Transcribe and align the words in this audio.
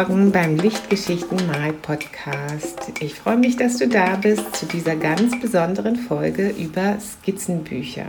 Morgen 0.00 0.32
beim 0.32 0.56
Lichtgeschichten 0.56 1.46
Mal 1.46 1.74
Podcast. 1.74 2.90
Ich 3.00 3.16
freue 3.16 3.36
mich, 3.36 3.58
dass 3.58 3.76
du 3.76 3.86
da 3.86 4.16
bist 4.16 4.56
zu 4.56 4.64
dieser 4.64 4.96
ganz 4.96 5.38
besonderen 5.38 5.94
Folge 5.94 6.48
über 6.48 6.96
Skizzenbücher. 6.98 8.06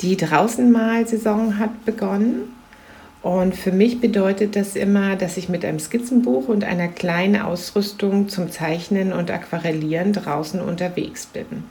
Die 0.00 0.16
Draußenmalsaison 0.16 1.60
hat 1.60 1.84
begonnen 1.84 2.52
und 3.22 3.54
für 3.54 3.70
mich 3.70 4.00
bedeutet 4.00 4.56
das 4.56 4.74
immer, 4.74 5.14
dass 5.14 5.36
ich 5.36 5.48
mit 5.48 5.64
einem 5.64 5.78
Skizzenbuch 5.78 6.48
und 6.48 6.64
einer 6.64 6.88
kleinen 6.88 7.40
Ausrüstung 7.40 8.28
zum 8.28 8.50
Zeichnen 8.50 9.12
und 9.12 9.30
Aquarellieren 9.30 10.12
draußen 10.12 10.60
unterwegs 10.60 11.26
bin. 11.26 11.62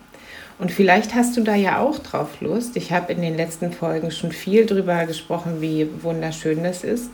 Und 0.57 0.71
vielleicht 0.71 1.15
hast 1.15 1.35
du 1.35 1.41
da 1.41 1.55
ja 1.55 1.79
auch 1.79 1.99
drauf 1.99 2.39
Lust. 2.39 2.77
Ich 2.77 2.93
habe 2.93 3.11
in 3.11 3.21
den 3.21 3.35
letzten 3.35 3.73
Folgen 3.73 4.09
schon 4.09 4.31
viel 4.31 4.65
darüber 4.65 5.05
gesprochen, 5.05 5.59
wie 5.59 5.89
wunderschön 6.01 6.63
das 6.63 6.85
ist. 6.85 7.09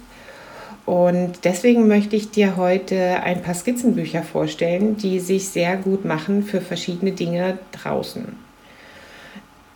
Und 0.88 1.44
deswegen 1.44 1.90
möchte 1.90 2.16
ich 2.16 2.32
dir 2.32 2.56
heute 2.56 3.22
ein 3.22 3.42
paar 3.42 3.54
Skizzenbücher 3.54 4.24
vorstellen, 4.24 4.96
die 4.96 5.20
sich 5.20 5.50
sehr 5.50 5.76
gut 5.76 6.06
machen 6.06 6.44
für 6.44 6.62
verschiedene 6.62 7.12
Dinge 7.12 7.60
draußen. 7.74 8.24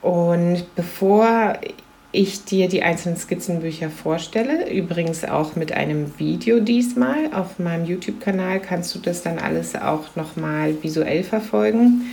Und 0.02 0.64
bevor 0.74 1.58
ich 2.14 2.46
dir 2.46 2.70
die 2.70 2.82
einzelnen 2.82 3.18
Skizzenbücher 3.18 3.90
vorstelle, 3.90 4.72
übrigens 4.72 5.26
auch 5.26 5.58
mit 5.58 5.74
einem 5.74 6.18
Video 6.18 6.62
diesmal 6.62 7.34
auf 7.34 7.60
meinem 7.60 7.84
YouTube-Kanal, 7.84 8.62
kannst 8.62 8.96
du 8.96 9.00
das 9.00 9.22
dann 9.22 9.38
alles 9.38 9.76
auch 9.76 10.16
nochmal 10.16 10.82
visuell 10.82 11.26
verfolgen 11.26 12.04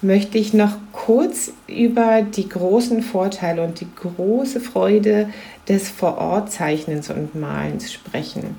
möchte 0.00 0.38
ich 0.38 0.54
noch 0.54 0.76
kurz 0.92 1.52
über 1.66 2.22
die 2.22 2.48
großen 2.48 3.02
Vorteile 3.02 3.62
und 3.62 3.80
die 3.80 3.88
große 3.94 4.60
Freude 4.60 5.28
des 5.68 5.88
Vorortzeichnens 5.88 7.10
und 7.10 7.34
Malens 7.34 7.92
sprechen. 7.92 8.56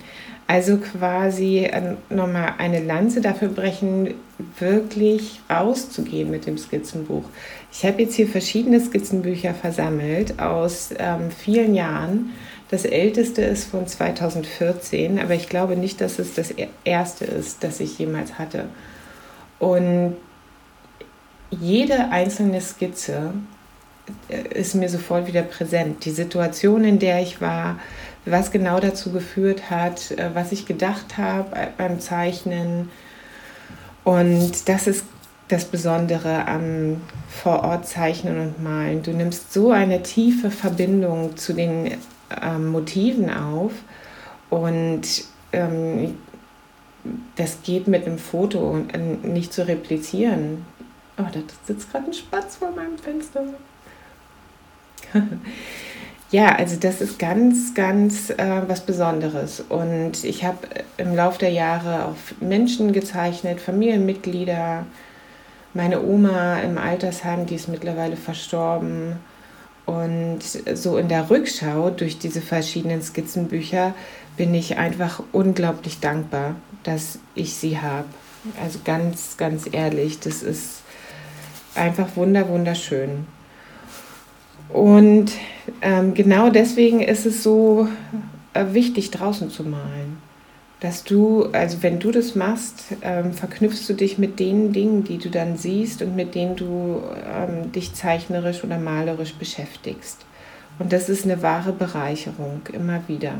Also 0.48 0.78
quasi 0.78 1.60
äh, 1.60 1.96
nochmal 2.10 2.56
eine 2.58 2.84
Lanze 2.84 3.22
dafür 3.22 3.50
brechen, 3.50 4.16
wirklich 4.58 5.42
rauszugehen 5.50 6.32
mit 6.32 6.48
dem 6.48 6.58
Skizzenbuch. 6.58 7.24
Ich 7.72 7.86
habe 7.86 8.02
jetzt 8.02 8.16
hier 8.16 8.28
verschiedene 8.28 8.80
Skizzenbücher 8.80 9.54
versammelt 9.54 10.40
aus 10.40 10.90
ähm, 10.98 11.30
vielen 11.30 11.76
Jahren. 11.76 12.32
Das 12.72 12.84
älteste 12.84 13.44
ist 13.44 13.66
von 13.66 13.86
2014, 13.86 15.20
aber 15.20 15.36
ich 15.36 15.50
glaube 15.50 15.76
nicht, 15.76 16.02
dass 16.02 16.18
es 16.18 16.34
das 16.34 16.54
erste 16.84 17.26
ist, 17.26 17.64
das 17.64 17.80
ich 17.80 18.00
jemals 18.00 18.40
hatte. 18.40 18.66
Und 19.60 20.16
jede 21.52 22.12
einzelne 22.12 22.62
Skizze 22.62 23.34
äh, 24.30 24.60
ist 24.60 24.76
mir 24.76 24.90
sofort 24.90 25.28
wieder 25.28 25.44
präsent. 25.44 26.06
Die 26.06 26.12
Situation, 26.12 26.84
in 26.84 27.00
der 27.00 27.22
ich 27.22 27.42
war, 27.42 27.80
was 28.26 28.52
genau 28.52 28.80
dazu 28.80 29.12
geführt 29.12 29.70
hat, 29.70 30.12
äh, 30.12 30.32
was 30.34 30.52
ich 30.52 30.66
gedacht 30.66 31.18
habe 31.18 31.70
beim 31.78 32.00
Zeichnen. 32.00 32.90
Und 34.04 34.68
das 34.70 34.88
ist 34.88 35.06
das 35.50 35.66
Besondere 35.66 36.48
am 36.48 37.02
Vorortzeichnen 37.30 38.40
und 38.40 38.64
Malen. 38.64 39.02
Du 39.02 39.12
nimmst 39.12 39.52
so 39.52 39.72
eine 39.72 40.04
tiefe 40.04 40.52
Verbindung 40.52 41.38
zu 41.38 41.54
den 41.54 41.98
ähm, 42.42 42.68
Motiven 42.68 43.32
auf 43.32 43.72
und 44.50 45.02
ähm, 45.52 46.16
das 47.36 47.64
geht 47.64 47.88
mit 47.88 48.06
einem 48.06 48.20
Foto 48.20 48.80
äh, 48.94 49.28
nicht 49.28 49.52
zu 49.52 49.68
replizieren. 49.68 50.66
Oh, 51.20 51.28
da 51.32 51.40
sitzt 51.66 51.92
gerade 51.92 52.06
ein 52.06 52.14
Spatz 52.14 52.56
vor 52.56 52.72
meinem 52.72 52.98
Fenster. 52.98 53.44
ja, 56.32 56.56
also 56.56 56.78
das 56.80 57.02
ist 57.02 57.20
ganz, 57.20 57.74
ganz 57.74 58.30
äh, 58.30 58.62
was 58.68 58.86
Besonderes. 58.86 59.62
Und 59.68 60.24
ich 60.24 60.46
habe 60.46 60.60
im 60.96 61.16
Laufe 61.16 61.40
der 61.40 61.52
Jahre 61.52 62.06
auf 62.06 62.36
Menschen 62.40 62.94
gezeichnet, 62.94 63.60
Familienmitglieder, 63.60 64.86
meine 65.74 66.02
Oma 66.02 66.60
im 66.62 66.78
Altersheim, 66.78 67.46
die 67.46 67.56
ist 67.56 67.68
mittlerweile 67.68 68.16
verstorben. 68.16 69.18
Und 69.86 70.40
so 70.74 70.98
in 70.98 71.10
der 71.10 71.30
Rückschau 71.30 71.90
durch 71.90 72.18
diese 72.18 72.42
verschiedenen 72.42 73.02
Skizzenbücher 73.02 73.94
bin 74.38 74.54
ich 74.54 74.78
einfach 74.78 75.22
unglaublich 75.34 76.00
dankbar, 76.00 76.56
dass 76.84 77.20
ich 77.36 77.56
sie 77.56 77.82
habe. 77.82 78.08
Also 78.64 78.80
ganz, 78.86 79.36
ganz 79.36 79.68
ehrlich, 79.70 80.20
das 80.20 80.44
ist 80.44 80.84
einfach 81.80 82.16
wunder, 82.16 82.48
wunderschön. 82.50 83.26
Und 84.70 85.32
ähm, 85.82 86.14
genau 86.14 86.50
deswegen 86.50 87.02
ist 87.02 87.26
es 87.26 87.42
so 87.42 87.88
äh, 88.54 88.66
wichtig, 88.74 89.12
draußen 89.12 89.50
zu 89.50 89.64
malen. 89.64 90.18
Dass 90.80 91.04
du, 91.04 91.50
also 91.52 91.84
wenn 91.84 92.00
du 92.00 92.12
das 92.12 92.36
machst, 92.36 92.84
ähm, 93.02 93.34
verknüpfst 93.34 93.90
du 93.90 93.94
dich 93.94 94.18
mit 94.18 94.40
den 94.40 94.72
Dingen, 94.72 95.04
die 95.04 95.18
du 95.18 95.30
dann 95.30 95.58
siehst 95.58 96.02
und 96.02 96.16
mit 96.16 96.36
denen 96.36 96.56
du 96.56 97.02
ähm, 97.26 97.72
dich 97.74 97.94
zeichnerisch 97.94 98.64
oder 98.64 98.78
malerisch 98.78 99.34
beschäftigst. 99.34 100.26
Und 100.78 100.94
das 100.94 101.10
ist 101.10 101.26
eine 101.26 101.42
wahre 101.42 101.74
Bereicherung, 101.74 102.62
immer 102.72 103.02
wieder. 103.08 103.34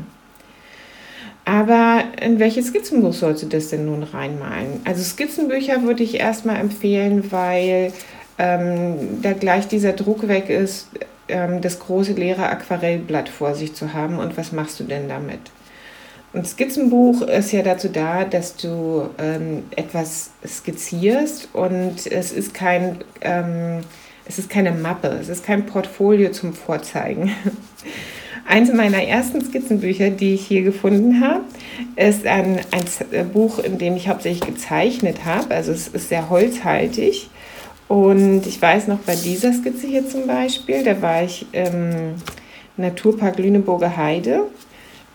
Aber 1.46 2.04
in 2.20 2.38
welches 2.38 2.68
Skizzenbuch 2.68 3.14
sollst 3.14 3.42
du 3.42 3.46
das 3.46 3.68
denn 3.68 3.86
nun 3.86 4.02
reinmalen? 4.02 4.80
Also 4.84 5.02
Skizzenbücher 5.02 5.82
würde 5.82 6.02
ich 6.02 6.20
erstmal 6.20 6.56
empfehlen, 6.56 7.32
weil 7.32 7.92
ähm, 8.40 9.20
da 9.20 9.34
gleich 9.34 9.68
dieser 9.68 9.92
Druck 9.92 10.26
weg 10.26 10.48
ist, 10.48 10.88
ähm, 11.28 11.60
das 11.60 11.78
große 11.78 12.12
leere 12.12 12.48
Aquarellblatt 12.48 13.28
vor 13.28 13.54
sich 13.54 13.74
zu 13.74 13.92
haben 13.92 14.18
und 14.18 14.38
was 14.38 14.50
machst 14.52 14.80
du 14.80 14.84
denn 14.84 15.10
damit? 15.10 15.40
Ein 16.32 16.46
Skizzenbuch 16.46 17.22
ist 17.22 17.52
ja 17.52 17.62
dazu 17.62 17.88
da, 17.88 18.24
dass 18.24 18.56
du 18.56 19.10
ähm, 19.18 19.64
etwas 19.76 20.30
skizzierst 20.46 21.50
und 21.52 22.06
es 22.06 22.32
ist 22.32 22.54
kein, 22.54 22.98
ähm, 23.20 23.80
es 24.26 24.38
ist 24.38 24.48
keine 24.48 24.72
Mappe, 24.72 25.08
es 25.20 25.28
ist 25.28 25.44
kein 25.44 25.66
Portfolio 25.66 26.30
zum 26.30 26.54
Vorzeigen. 26.54 27.32
Eins 28.46 28.72
meiner 28.72 29.02
ersten 29.02 29.44
Skizzenbücher, 29.44 30.08
die 30.08 30.34
ich 30.34 30.46
hier 30.46 30.62
gefunden 30.62 31.20
habe, 31.20 31.42
ist 31.96 32.26
ein, 32.26 32.60
ein 32.72 33.28
Buch, 33.28 33.58
in 33.58 33.76
dem 33.76 33.96
ich 33.96 34.08
hauptsächlich 34.08 34.46
gezeichnet 34.46 35.26
habe. 35.26 35.54
Also 35.54 35.72
es 35.72 35.88
ist 35.88 36.08
sehr 36.08 36.30
holzhaltig 36.30 37.28
und 37.90 38.46
ich 38.46 38.62
weiß 38.62 38.86
noch, 38.86 39.00
bei 39.00 39.16
dieser 39.16 39.52
Skizze 39.52 39.88
hier 39.88 40.08
zum 40.08 40.28
Beispiel, 40.28 40.84
da 40.84 41.02
war 41.02 41.24
ich 41.24 41.44
im 41.50 42.14
Naturpark 42.76 43.36
Lüneburger 43.36 43.96
Heide. 43.96 44.42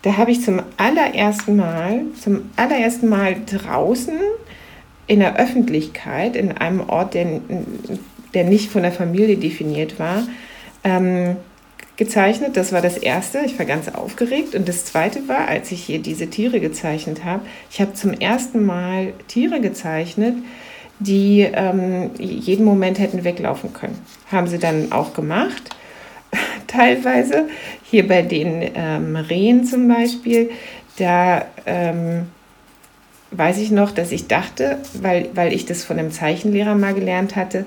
Da 0.02 0.18
habe 0.18 0.32
ich 0.32 0.42
zum 0.42 0.62
allerersten 0.76 1.56
Mal, 1.56 2.02
zum 2.22 2.50
allerersten 2.58 3.08
Mal 3.08 3.38
draußen 3.46 4.20
in 5.08 5.22
der 5.22 5.38
Öffentlichkeit, 5.40 6.36
in 6.36 6.52
einem 6.52 6.82
Ort, 6.82 7.14
der, 7.14 7.40
der 8.34 8.44
nicht 8.44 8.70
von 8.70 8.82
der 8.82 8.92
Familie 8.92 9.38
definiert 9.38 9.98
war, 9.98 10.24
ähm, 10.84 11.38
gezeichnet. 11.96 12.58
Das 12.58 12.74
war 12.74 12.82
das 12.82 12.98
erste. 12.98 13.40
Ich 13.46 13.58
war 13.58 13.66
ganz 13.66 13.88
aufgeregt. 13.88 14.54
Und 14.54 14.68
das 14.68 14.84
zweite 14.84 15.30
war, 15.30 15.48
als 15.48 15.72
ich 15.72 15.82
hier 15.82 16.00
diese 16.00 16.30
Tiere 16.30 16.60
gezeichnet 16.60 17.24
habe, 17.24 17.46
ich 17.72 17.80
habe 17.80 17.94
zum 17.94 18.12
ersten 18.12 18.66
Mal 18.66 19.14
Tiere 19.30 19.62
gezeichnet, 19.62 20.36
die 21.00 21.42
ähm, 21.42 22.12
jeden 22.18 22.66
Moment 22.66 23.00
hätten 23.00 23.24
weglaufen 23.24 23.74
können. 23.74 24.00
Haben 24.32 24.48
sie 24.48 24.60
dann 24.60 24.92
auch 24.92 25.14
gemacht, 25.14 25.76
teilweise. 26.68 27.48
Hier 27.84 28.08
bei 28.08 28.22
den 28.22 28.64
ähm, 28.76 29.16
Rehen 29.16 29.66
zum 29.66 29.88
Beispiel, 29.88 30.50
da 30.98 31.46
ähm, 31.66 32.28
weiß 33.32 33.58
ich 33.60 33.72
noch, 33.72 33.92
dass 33.92 34.12
ich 34.12 34.28
dachte, 34.28 34.80
weil, 35.02 35.30
weil 35.34 35.54
ich 35.54 35.66
das 35.66 35.84
von 35.84 36.00
einem 36.00 36.12
Zeichenlehrer 36.12 36.76
mal 36.76 36.94
gelernt 36.94 37.36
hatte, 37.36 37.66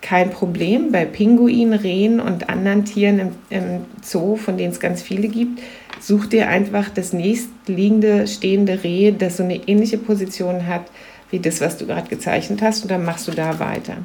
kein 0.00 0.30
Problem 0.30 0.92
bei 0.92 1.04
Pinguinen, 1.04 1.78
Rehen 1.78 2.20
und 2.20 2.48
anderen 2.48 2.86
Tieren 2.86 3.18
im, 3.18 3.28
im 3.50 3.84
Zoo, 4.02 4.36
von 4.36 4.56
denen 4.56 4.72
es 4.72 4.80
ganz 4.80 5.02
viele 5.02 5.28
gibt. 5.28 5.60
Such 6.00 6.26
dir 6.26 6.48
einfach 6.48 6.88
das 6.88 7.12
nächstliegende 7.12 8.26
stehende 8.26 8.82
Reh, 8.82 9.12
das 9.12 9.36
so 9.36 9.42
eine 9.42 9.56
ähnliche 9.68 9.98
Position 9.98 10.66
hat 10.66 10.86
wie 11.30 11.38
das, 11.38 11.60
was 11.60 11.76
du 11.76 11.86
gerade 11.86 12.08
gezeichnet 12.08 12.62
hast, 12.62 12.82
und 12.82 12.90
dann 12.90 13.04
machst 13.04 13.28
du 13.28 13.32
da 13.32 13.58
weiter. 13.58 13.98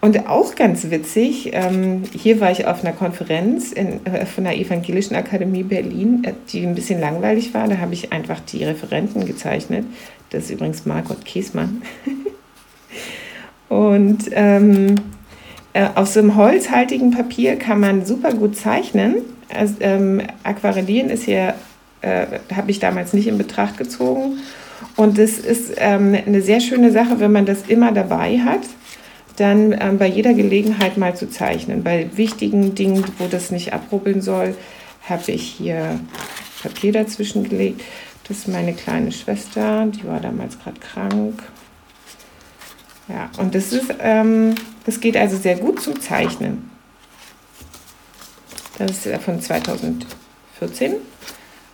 Und 0.00 0.28
auch 0.28 0.54
ganz 0.54 0.90
witzig, 0.90 1.50
ähm, 1.52 2.04
hier 2.12 2.40
war 2.40 2.52
ich 2.52 2.66
auf 2.66 2.84
einer 2.84 2.92
Konferenz 2.92 3.72
in, 3.72 4.06
äh, 4.06 4.26
von 4.26 4.44
der 4.44 4.56
Evangelischen 4.56 5.16
Akademie 5.16 5.64
Berlin, 5.64 6.22
äh, 6.24 6.34
die 6.52 6.64
ein 6.64 6.76
bisschen 6.76 7.00
langweilig 7.00 7.52
war. 7.52 7.66
Da 7.66 7.78
habe 7.78 7.94
ich 7.94 8.12
einfach 8.12 8.38
die 8.38 8.62
Referenten 8.62 9.26
gezeichnet. 9.26 9.84
Das 10.30 10.44
ist 10.44 10.50
übrigens 10.50 10.86
Margot 10.86 11.24
Kiesmann. 11.24 11.82
Und 13.68 14.26
ähm, 14.30 14.94
äh, 15.72 15.88
auf 15.96 16.08
so 16.08 16.20
einem 16.20 16.36
holzhaltigen 16.36 17.10
Papier 17.10 17.56
kann 17.56 17.80
man 17.80 18.06
super 18.06 18.32
gut 18.32 18.56
zeichnen. 18.56 19.16
Also, 19.52 19.74
ähm, 19.80 20.22
Aquarellieren 20.44 21.10
ist 21.10 21.24
hier, 21.24 21.54
äh, 22.02 22.26
habe 22.54 22.70
ich 22.70 22.78
damals 22.78 23.12
nicht 23.14 23.26
in 23.26 23.36
Betracht 23.36 23.76
gezogen. 23.76 24.38
Und 24.98 25.16
es 25.16 25.38
ist 25.38 25.74
ähm, 25.76 26.12
eine 26.26 26.42
sehr 26.42 26.58
schöne 26.58 26.90
Sache, 26.90 27.20
wenn 27.20 27.30
man 27.30 27.46
das 27.46 27.62
immer 27.68 27.92
dabei 27.92 28.40
hat, 28.40 28.62
dann 29.36 29.72
ähm, 29.80 29.96
bei 29.96 30.08
jeder 30.08 30.34
Gelegenheit 30.34 30.96
mal 30.96 31.14
zu 31.14 31.30
zeichnen. 31.30 31.84
Bei 31.84 32.10
wichtigen 32.16 32.74
Dingen, 32.74 33.04
wo 33.18 33.28
das 33.28 33.52
nicht 33.52 33.72
abrubbeln 33.72 34.20
soll, 34.20 34.56
habe 35.08 35.30
ich 35.30 35.42
hier 35.42 36.00
Papier 36.60 36.90
dazwischen 36.90 37.48
gelegt. 37.48 37.80
Das 38.26 38.38
ist 38.38 38.48
meine 38.48 38.74
kleine 38.74 39.12
Schwester, 39.12 39.86
die 39.86 40.04
war 40.04 40.18
damals 40.18 40.58
gerade 40.58 40.80
krank. 40.80 41.44
Ja, 43.06 43.30
und 43.38 43.54
das 43.54 43.72
ist, 43.72 43.94
ähm, 44.00 44.56
das 44.84 44.98
geht 44.98 45.16
also 45.16 45.36
sehr 45.36 45.58
gut 45.58 45.80
zum 45.80 46.00
Zeichnen. 46.00 46.72
Das 48.78 49.06
ist 49.06 49.22
von 49.22 49.40
2014 49.40 50.96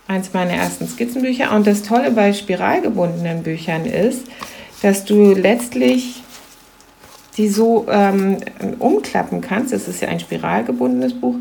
eins 0.07 0.33
meiner 0.33 0.53
ersten 0.53 0.87
Skizzenbücher. 0.87 1.53
Und 1.55 1.67
das 1.67 1.83
Tolle 1.83 2.11
bei 2.11 2.33
spiralgebundenen 2.33 3.43
Büchern 3.43 3.85
ist, 3.85 4.23
dass 4.81 5.05
du 5.05 5.33
letztlich 5.33 6.23
die 7.37 7.49
so 7.49 7.85
ähm, 7.89 8.37
umklappen 8.79 9.41
kannst. 9.41 9.73
Es 9.73 9.87
ist 9.87 10.01
ja 10.01 10.07
ein 10.07 10.19
spiralgebundenes 10.19 11.19
Buch. 11.19 11.35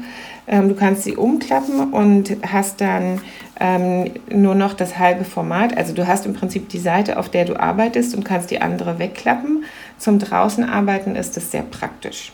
Ähm, 0.47 0.69
du 0.69 0.75
kannst 0.75 1.05
sie 1.05 1.17
umklappen 1.17 1.93
und 1.93 2.37
hast 2.43 2.81
dann 2.81 3.21
ähm, 3.61 4.11
nur 4.29 4.55
noch 4.55 4.75
das 4.75 4.99
halbe 4.99 5.25
Format. 5.25 5.77
Also 5.77 5.93
du 5.93 6.07
hast 6.07 6.27
im 6.27 6.35
Prinzip 6.35 6.69
die 6.69 6.79
Seite, 6.79 7.19
auf 7.19 7.29
der 7.29 7.45
du 7.45 7.59
arbeitest 7.59 8.15
und 8.15 8.25
kannst 8.25 8.51
die 8.51 8.61
andere 8.61 8.99
wegklappen. 8.99 9.65
Zum 9.99 10.19
draußen 10.19 10.65
arbeiten 10.65 11.17
ist 11.17 11.37
das 11.37 11.51
sehr 11.51 11.63
praktisch. 11.63 12.33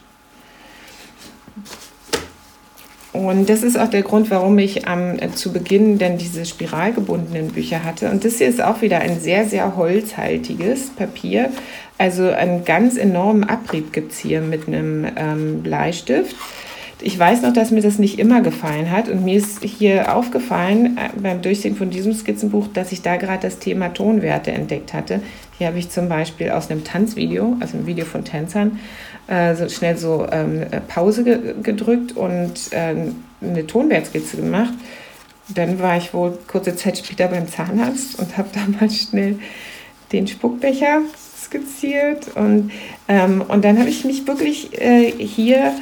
Und 3.12 3.48
das 3.48 3.64
ist 3.64 3.76
auch 3.76 3.88
der 3.88 4.02
Grund, 4.02 4.30
warum 4.30 4.58
ich 4.58 4.86
ähm, 4.86 5.18
zu 5.34 5.52
Beginn 5.52 5.98
dann 5.98 6.16
diese 6.16 6.46
spiralgebundenen 6.46 7.48
Bücher 7.48 7.82
hatte. 7.82 8.10
Und 8.10 8.24
das 8.24 8.38
hier 8.38 8.46
ist 8.46 8.62
auch 8.62 8.82
wieder 8.82 9.00
ein 9.00 9.18
sehr, 9.18 9.46
sehr 9.46 9.76
holzhaltiges 9.76 10.90
Papier. 10.90 11.50
Also 11.98 12.28
einen 12.28 12.64
ganz 12.64 12.96
enormen 12.96 13.44
Abrieb 13.44 13.92
gibt 13.92 14.12
es 14.12 14.18
hier 14.18 14.40
mit 14.40 14.68
einem 14.68 15.06
ähm, 15.16 15.62
Bleistift. 15.62 16.36
Ich 17.02 17.18
weiß 17.18 17.42
noch, 17.42 17.52
dass 17.52 17.70
mir 17.70 17.80
das 17.80 17.98
nicht 17.98 18.18
immer 18.18 18.42
gefallen 18.42 18.92
hat. 18.92 19.08
Und 19.08 19.24
mir 19.24 19.38
ist 19.38 19.64
hier 19.64 20.14
aufgefallen 20.14 20.96
äh, 20.96 21.08
beim 21.20 21.42
Durchsehen 21.42 21.74
von 21.74 21.90
diesem 21.90 22.14
Skizzenbuch, 22.14 22.68
dass 22.72 22.92
ich 22.92 23.02
da 23.02 23.16
gerade 23.16 23.42
das 23.42 23.58
Thema 23.58 23.88
Tonwerte 23.88 24.52
entdeckt 24.52 24.92
hatte. 24.92 25.20
Hier 25.60 25.66
habe 25.66 25.78
ich 25.78 25.90
zum 25.90 26.08
Beispiel 26.08 26.48
aus 26.52 26.70
einem 26.70 26.84
Tanzvideo, 26.84 27.58
also 27.60 27.76
einem 27.76 27.86
Video 27.86 28.06
von 28.06 28.24
Tänzern, 28.24 28.80
äh, 29.26 29.54
so 29.54 29.68
schnell 29.68 29.98
so 29.98 30.26
ähm, 30.32 30.64
Pause 30.88 31.22
ge 31.22 31.54
gedrückt 31.62 32.16
und 32.16 32.72
äh, 32.72 32.94
eine 33.42 33.66
Tonwertskizze 33.66 34.38
gemacht. 34.38 34.72
Dann 35.48 35.78
war 35.78 35.98
ich 35.98 36.14
wohl 36.14 36.38
kurze 36.46 36.76
Zeit 36.76 36.96
später 36.96 37.28
beim 37.28 37.46
Zahnarzt 37.46 38.18
und 38.18 38.38
habe 38.38 38.48
da 38.54 38.60
mal 38.80 38.90
schnell 38.90 39.38
den 40.12 40.26
Spuckbecher 40.26 41.02
skizziert. 41.38 42.34
Und, 42.36 42.72
ähm, 43.06 43.44
und 43.46 43.62
dann 43.62 43.78
habe 43.78 43.90
ich 43.90 44.06
mich 44.06 44.26
wirklich 44.26 44.80
äh, 44.80 45.10
hier 45.10 45.74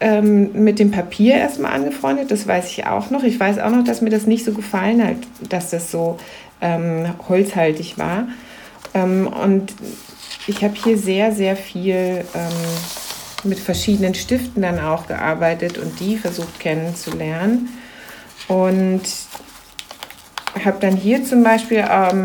ähm, 0.00 0.64
mit 0.64 0.80
dem 0.80 0.90
Papier 0.90 1.34
erstmal 1.34 1.74
angefreundet. 1.74 2.32
Das 2.32 2.48
weiß 2.48 2.72
ich 2.72 2.88
auch 2.88 3.10
noch. 3.10 3.22
Ich 3.22 3.38
weiß 3.38 3.60
auch 3.60 3.70
noch, 3.70 3.84
dass 3.84 4.00
mir 4.00 4.10
das 4.10 4.26
nicht 4.26 4.44
so 4.44 4.52
gefallen 4.52 5.00
hat, 5.00 5.18
dass 5.48 5.70
das 5.70 5.92
so 5.92 6.18
ähm, 6.60 7.06
holzhaltig 7.28 7.98
war. 7.98 8.26
Ähm, 8.94 9.26
und 9.26 9.74
ich 10.46 10.62
habe 10.62 10.74
hier 10.74 10.96
sehr, 10.98 11.32
sehr 11.32 11.56
viel 11.56 12.24
ähm, 12.34 13.44
mit 13.44 13.58
verschiedenen 13.58 14.14
Stiften 14.14 14.62
dann 14.62 14.78
auch 14.78 15.06
gearbeitet 15.06 15.78
und 15.78 16.00
die 16.00 16.16
versucht 16.16 16.60
kennenzulernen. 16.60 17.68
Und 18.48 19.02
habe 20.64 20.78
dann 20.80 20.96
hier 20.96 21.24
zum 21.24 21.42
Beispiel 21.42 21.84
ähm, 21.90 22.24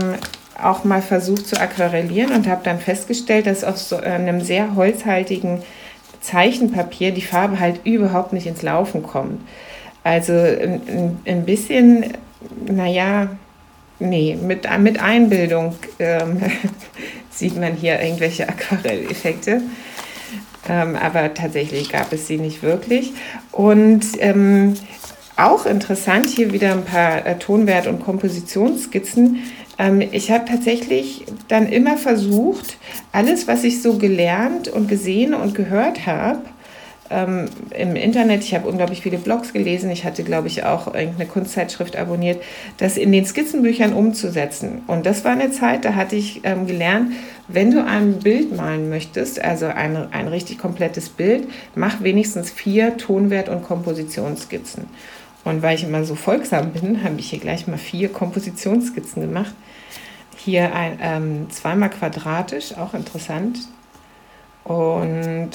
auch 0.62 0.84
mal 0.84 1.02
versucht 1.02 1.48
zu 1.48 1.60
aquarellieren 1.60 2.34
und 2.34 2.48
habe 2.48 2.62
dann 2.64 2.80
festgestellt, 2.80 3.48
dass 3.48 3.64
auf 3.64 3.78
so 3.78 3.98
einem 3.98 4.42
sehr 4.42 4.76
holzhaltigen 4.76 5.62
Zeichenpapier 6.22 7.12
die 7.12 7.22
Farbe 7.22 7.60
halt 7.60 7.86
überhaupt 7.86 8.34
nicht 8.34 8.46
ins 8.46 8.62
Laufen 8.62 9.04
kommt. 9.04 9.42
Also 10.04 10.34
ein, 10.34 11.20
ein 11.26 11.46
bisschen, 11.46 12.14
naja, 12.66 13.30
nee, 14.00 14.38
mit, 14.42 14.68
mit 14.80 15.02
Einbildung 15.02 15.76
ähm, 16.00 16.42
sieht 17.30 17.58
man 17.58 17.74
hier 17.74 18.02
irgendwelche 18.02 18.48
Aquarelleffekte. 18.48 19.62
Ähm, 20.68 20.96
aber 20.96 21.34
tatsächlich 21.34 21.90
gab 21.90 22.12
es 22.14 22.28
sie 22.28 22.38
nicht 22.38 22.62
wirklich. 22.62 23.14
Und 23.52 24.06
ähm, 24.20 24.76
auch 25.36 25.66
interessant, 25.66 26.28
hier 26.28 26.52
wieder 26.52 26.74
ein 26.74 26.84
paar 26.84 27.26
äh, 27.26 27.38
Tonwert- 27.40 27.88
und 27.88 28.04
Kompositionsskizzen. 28.04 29.40
Ähm, 29.78 30.02
ich 30.12 30.32
habe 30.32 30.46
tatsächlich 30.46 31.26
dann 31.48 31.68
immer 31.68 31.98
versucht, 31.98 32.78
alles, 33.12 33.48
was 33.48 33.64
ich 33.64 33.82
so 33.82 33.98
gelernt 33.98 34.68
und 34.68 34.88
gesehen 34.88 35.34
und 35.34 35.56
gehört 35.56 36.06
habe, 36.06 36.42
ähm, 37.10 37.46
im 37.72 37.96
Internet, 37.96 38.44
ich 38.44 38.54
habe 38.54 38.68
unglaublich 38.68 39.02
viele 39.02 39.18
Blogs 39.18 39.54
gelesen, 39.54 39.90
ich 39.90 40.06
hatte, 40.06 40.24
glaube 40.24 40.48
ich, 40.48 40.64
auch 40.64 40.94
irgendeine 40.94 41.26
Kunstzeitschrift 41.26 41.96
abonniert, 41.96 42.42
das 42.78 42.98
in 42.98 43.12
den 43.12 43.26
Skizzenbüchern 43.26 43.94
umzusetzen. 43.94 44.84
Und 44.88 45.06
das 45.06 45.26
war 45.26 45.32
eine 45.32 45.52
Zeit, 45.52 45.86
da 45.86 45.96
hatte 45.96 46.16
ich 46.16 46.42
ähm, 46.44 46.68
gelernt, 46.68 47.14
wenn 47.48 47.72
du 47.72 47.84
ein 47.84 48.20
Bild 48.20 48.56
malen 48.56 48.90
möchtest, 48.90 49.44
also 49.44 49.66
ein, 49.66 50.12
ein 50.14 50.28
richtig 50.28 50.60
komplettes 50.60 51.10
Bild, 51.10 51.48
mach 51.76 52.04
wenigstens 52.04 52.52
vier 52.52 52.98
Tonwert- 52.98 53.50
und 53.50 53.64
Kompositionsskizzen. 53.64 54.86
Und 55.46 55.62
weil 55.64 55.76
ich 55.76 55.84
immer 55.84 56.04
so 56.04 56.16
folgsam 56.16 56.72
bin, 56.72 57.04
habe 57.04 57.20
ich 57.20 57.32
hier 57.32 57.40
gleich 57.40 57.68
mal 57.68 57.78
vier 57.78 58.10
Kompositionsskizzen 58.10 59.22
gemacht. 59.22 59.54
Hier 60.36 60.74
ein, 60.74 61.00
ähm, 61.02 61.50
zweimal 61.50 61.90
quadratisch, 61.90 62.78
auch 62.78 62.94
interessant. 62.94 63.60
Und 64.64 65.52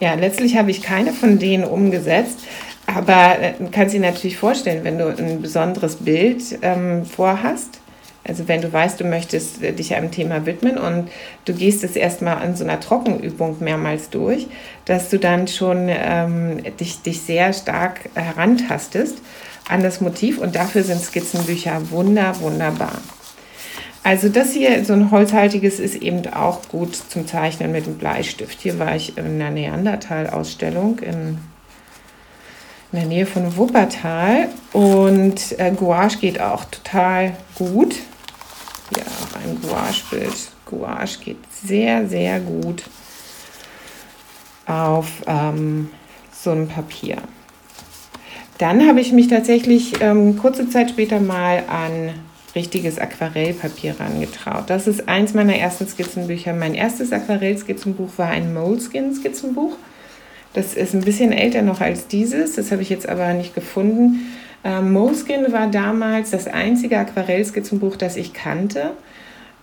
ja, 0.00 0.14
letztlich 0.14 0.56
habe 0.56 0.70
ich 0.70 0.82
keine 0.82 1.12
von 1.12 1.38
denen 1.38 1.64
umgesetzt, 1.64 2.40
aber 2.86 3.38
äh, 3.38 3.52
du 3.58 3.70
kannst 3.70 3.94
dir 3.94 4.00
natürlich 4.00 4.36
vorstellen, 4.36 4.84
wenn 4.84 4.98
du 4.98 5.08
ein 5.08 5.40
besonderes 5.42 5.96
Bild 5.96 6.42
ähm, 6.62 7.04
vorhast, 7.04 7.80
also 8.24 8.46
wenn 8.46 8.62
du 8.62 8.72
weißt, 8.72 9.00
du 9.00 9.04
möchtest 9.04 9.62
äh, 9.62 9.72
dich 9.72 9.94
einem 9.94 10.10
Thema 10.10 10.46
widmen 10.46 10.78
und 10.78 11.10
du 11.44 11.54
gehst 11.54 11.84
es 11.84 11.96
erstmal 11.96 12.36
an 12.36 12.56
so 12.56 12.64
einer 12.64 12.80
Trockenübung 12.80 13.56
mehrmals 13.60 14.10
durch, 14.10 14.46
dass 14.84 15.08
du 15.08 15.18
dann 15.18 15.48
schon 15.48 15.88
ähm, 15.88 16.62
dich, 16.78 17.02
dich 17.02 17.20
sehr 17.20 17.52
stark 17.52 18.08
herantastest 18.14 19.18
an 19.68 19.82
das 19.82 20.00
Motiv 20.00 20.38
und 20.38 20.54
dafür 20.54 20.82
sind 20.82 21.00
Skizzenbücher 21.00 21.90
wunder, 21.90 22.38
wunderbar. 22.40 23.00
Also 24.04 24.28
das 24.28 24.52
hier, 24.52 24.84
so 24.84 24.94
ein 24.94 25.12
holzhaltiges, 25.12 25.78
ist 25.78 25.94
eben 25.94 26.26
auch 26.32 26.68
gut 26.68 26.96
zum 26.96 27.26
Zeichnen 27.26 27.70
mit 27.70 27.86
dem 27.86 27.98
Bleistift. 27.98 28.60
Hier 28.60 28.78
war 28.80 28.96
ich 28.96 29.16
in 29.16 29.26
einer 29.26 29.50
Neandertal-Ausstellung 29.50 30.98
in, 30.98 31.38
in 32.90 32.98
der 32.98 33.06
Nähe 33.06 33.26
von 33.26 33.56
Wuppertal 33.56 34.48
und 34.72 35.58
äh, 35.58 35.70
Gouache 35.70 36.18
geht 36.20 36.40
auch 36.40 36.64
total 36.64 37.36
gut. 37.54 37.94
Hier 38.92 39.04
auch 39.04 39.36
ein 39.40 39.60
Gouache-Bild. 39.62 40.34
Gouache 40.66 41.20
geht 41.24 41.38
sehr, 41.64 42.08
sehr 42.08 42.40
gut 42.40 42.82
auf 44.66 45.06
ähm, 45.28 45.90
so 46.32 46.50
einem 46.50 46.66
Papier. 46.66 47.18
Dann 48.58 48.86
habe 48.86 49.00
ich 49.00 49.12
mich 49.12 49.28
tatsächlich 49.28 50.00
ähm, 50.00 50.38
kurze 50.38 50.68
Zeit 50.68 50.90
später 50.90 51.20
mal 51.20 51.64
an 51.68 52.14
richtiges 52.54 52.98
Aquarellpapier 52.98 53.98
rangetraut. 53.98 54.64
Das 54.68 54.86
ist 54.86 55.08
eins 55.08 55.34
meiner 55.34 55.56
ersten 55.56 55.86
Skizzenbücher. 55.86 56.52
Mein 56.52 56.74
erstes 56.74 57.12
Aquarellskizzenbuch 57.12 58.10
war 58.18 58.28
ein 58.28 58.52
Moleskin-Skizzenbuch. 58.52 59.76
Das 60.52 60.74
ist 60.74 60.94
ein 60.94 61.00
bisschen 61.00 61.32
älter 61.32 61.62
noch 61.62 61.80
als 61.80 62.08
dieses, 62.08 62.56
das 62.56 62.70
habe 62.72 62.82
ich 62.82 62.90
jetzt 62.90 63.08
aber 63.08 63.32
nicht 63.32 63.54
gefunden. 63.54 64.32
Ähm, 64.64 64.92
Moleskin 64.92 65.50
war 65.50 65.68
damals 65.68 66.30
das 66.30 66.46
einzige 66.46 66.98
Aquarellskizzenbuch, 66.98 67.96
das 67.96 68.16
ich 68.16 68.34
kannte. 68.34 68.90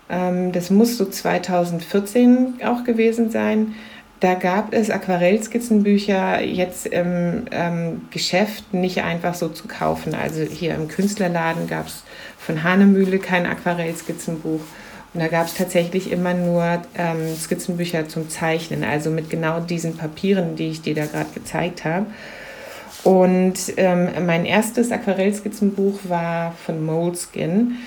Ähm, 0.10 0.52
das 0.52 0.72
muss 0.72 0.98
so 0.98 1.06
2014 1.06 2.56
auch 2.66 2.84
gewesen 2.84 3.30
sein. 3.30 3.76
Da 4.20 4.34
gab 4.34 4.74
es 4.74 4.90
Aquarellskizzenbücher 4.90 6.42
jetzt 6.42 6.88
im 6.88 7.46
ähm, 7.52 8.02
Geschäft 8.10 8.74
nicht 8.74 9.02
einfach 9.02 9.34
so 9.34 9.48
zu 9.48 9.68
kaufen. 9.68 10.14
Also 10.14 10.42
hier 10.42 10.76
im 10.76 10.90
Künstlerladen 10.90 11.68
gab 11.68 11.88
es 11.88 12.04
von 12.50 12.64
Hanemühle 12.64 13.20
kein 13.20 13.46
Aquarellskizzenbuch. 13.46 14.62
Und 15.14 15.20
da 15.20 15.28
gab 15.28 15.46
es 15.46 15.54
tatsächlich 15.54 16.12
immer 16.12 16.34
nur 16.34 16.82
ähm, 16.96 17.36
Skizzenbücher 17.40 18.10
zum 18.10 18.28
Zeichnen, 18.28 18.84
also 18.84 19.12
mit 19.12 19.30
genau 19.30 19.60
diesen 19.60 19.98
Papieren, 19.98 20.56
die 20.56 20.70
ich 20.70 20.82
dir 20.82 20.96
da 20.96 21.06
gerade 21.06 21.30
gezeigt 21.32 21.86
habe. 21.86 22.08
Und 23.04 23.54
ähm, 23.78 24.10
mein 24.26 24.46
erstes 24.46 24.92
Aquarellskizzenbuch 24.92 26.00
war 26.08 26.56
von 26.66 26.84
Moleskin. 26.84 27.78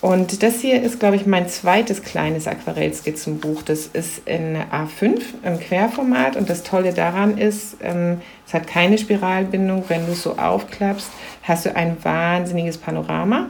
Und 0.00 0.42
das 0.42 0.60
hier 0.60 0.82
ist, 0.82 0.98
glaube 0.98 1.14
ich, 1.14 1.24
mein 1.26 1.48
zweites 1.48 2.02
kleines 2.02 2.48
Aquarellskizzenbuch. 2.48 3.62
Das 3.62 3.86
ist 3.86 4.26
in 4.26 4.56
A5 4.56 5.20
im 5.44 5.60
Querformat 5.60 6.34
und 6.34 6.50
das 6.50 6.64
Tolle 6.64 6.92
daran 6.92 7.38
ist, 7.38 7.76
ähm, 7.82 8.20
es 8.48 8.52
hat 8.54 8.66
keine 8.66 8.98
Spiralbindung. 8.98 9.84
Wenn 9.86 10.06
du 10.06 10.12
es 10.12 10.24
so 10.24 10.36
aufklappst, 10.36 11.08
hast 11.44 11.66
du 11.66 11.76
ein 11.76 11.96
wahnsinniges 12.02 12.78
Panorama. 12.78 13.48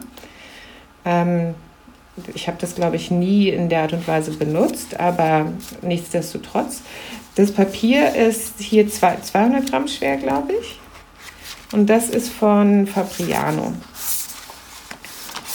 Ähm, 1.09 1.55
ich 2.35 2.47
habe 2.49 2.59
das, 2.61 2.75
glaube 2.75 2.97
ich, 2.97 3.11
nie 3.11 3.49
in 3.49 3.69
der 3.69 3.83
Art 3.83 3.93
und 3.93 4.07
Weise 4.07 4.33
benutzt, 4.33 4.99
aber 4.99 5.53
nichtsdestotrotz. 5.83 6.83
Das 7.37 7.53
Papier 7.53 8.15
ist 8.15 8.55
hier 8.59 8.89
200 8.89 9.71
Gramm 9.71 9.89
schwer, 9.89 10.17
glaube 10.17 10.53
ich. 10.61 10.79
Und 11.73 11.89
das 11.89 12.09
ist 12.09 12.31
von 12.31 12.87
Fabriano. 12.87 13.73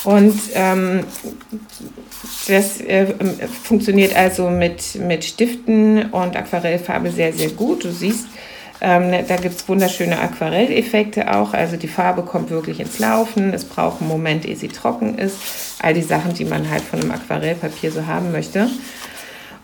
Und 0.05 0.39
ähm, 0.53 1.03
das 2.48 2.81
äh, 2.81 3.13
funktioniert 3.63 4.15
also 4.15 4.50
mit, 4.50 4.95
mit 4.95 5.24
Stiften 5.24 6.12
und 6.12 6.36
Aquarellfarbe 6.36 7.12
sehr, 7.12 7.33
sehr 7.33 7.50
gut. 7.50 7.83
Du 7.83 7.91
siehst, 7.91 8.27
ähm, 8.84 9.10
ne, 9.10 9.24
da 9.25 9.38
gibt 9.38 9.56
es 9.56 9.68
wunderschöne 9.70 10.20
Aquarelleffekte 10.20 11.34
auch. 11.34 11.54
Also 11.54 11.78
die 11.78 11.88
Farbe 11.88 12.24
kommt 12.24 12.50
wirklich 12.50 12.82
ins 12.82 13.00
Laufen. 13.00 13.54
Es 13.54 13.63
braucht 13.63 14.02
einen 14.02 14.10
Moment, 14.10 14.46
ehe 14.46 14.58
sie 14.58 14.68
trocken 14.68 15.18
ist. 15.18 15.38
All 15.82 15.94
die 15.94 16.02
Sachen, 16.02 16.34
die 16.34 16.44
man 16.44 16.70
halt 16.70 16.82
von 16.82 17.00
einem 17.00 17.12
Aquarellpapier 17.12 17.92
so 17.92 18.06
haben 18.06 18.34
möchte. 18.34 18.70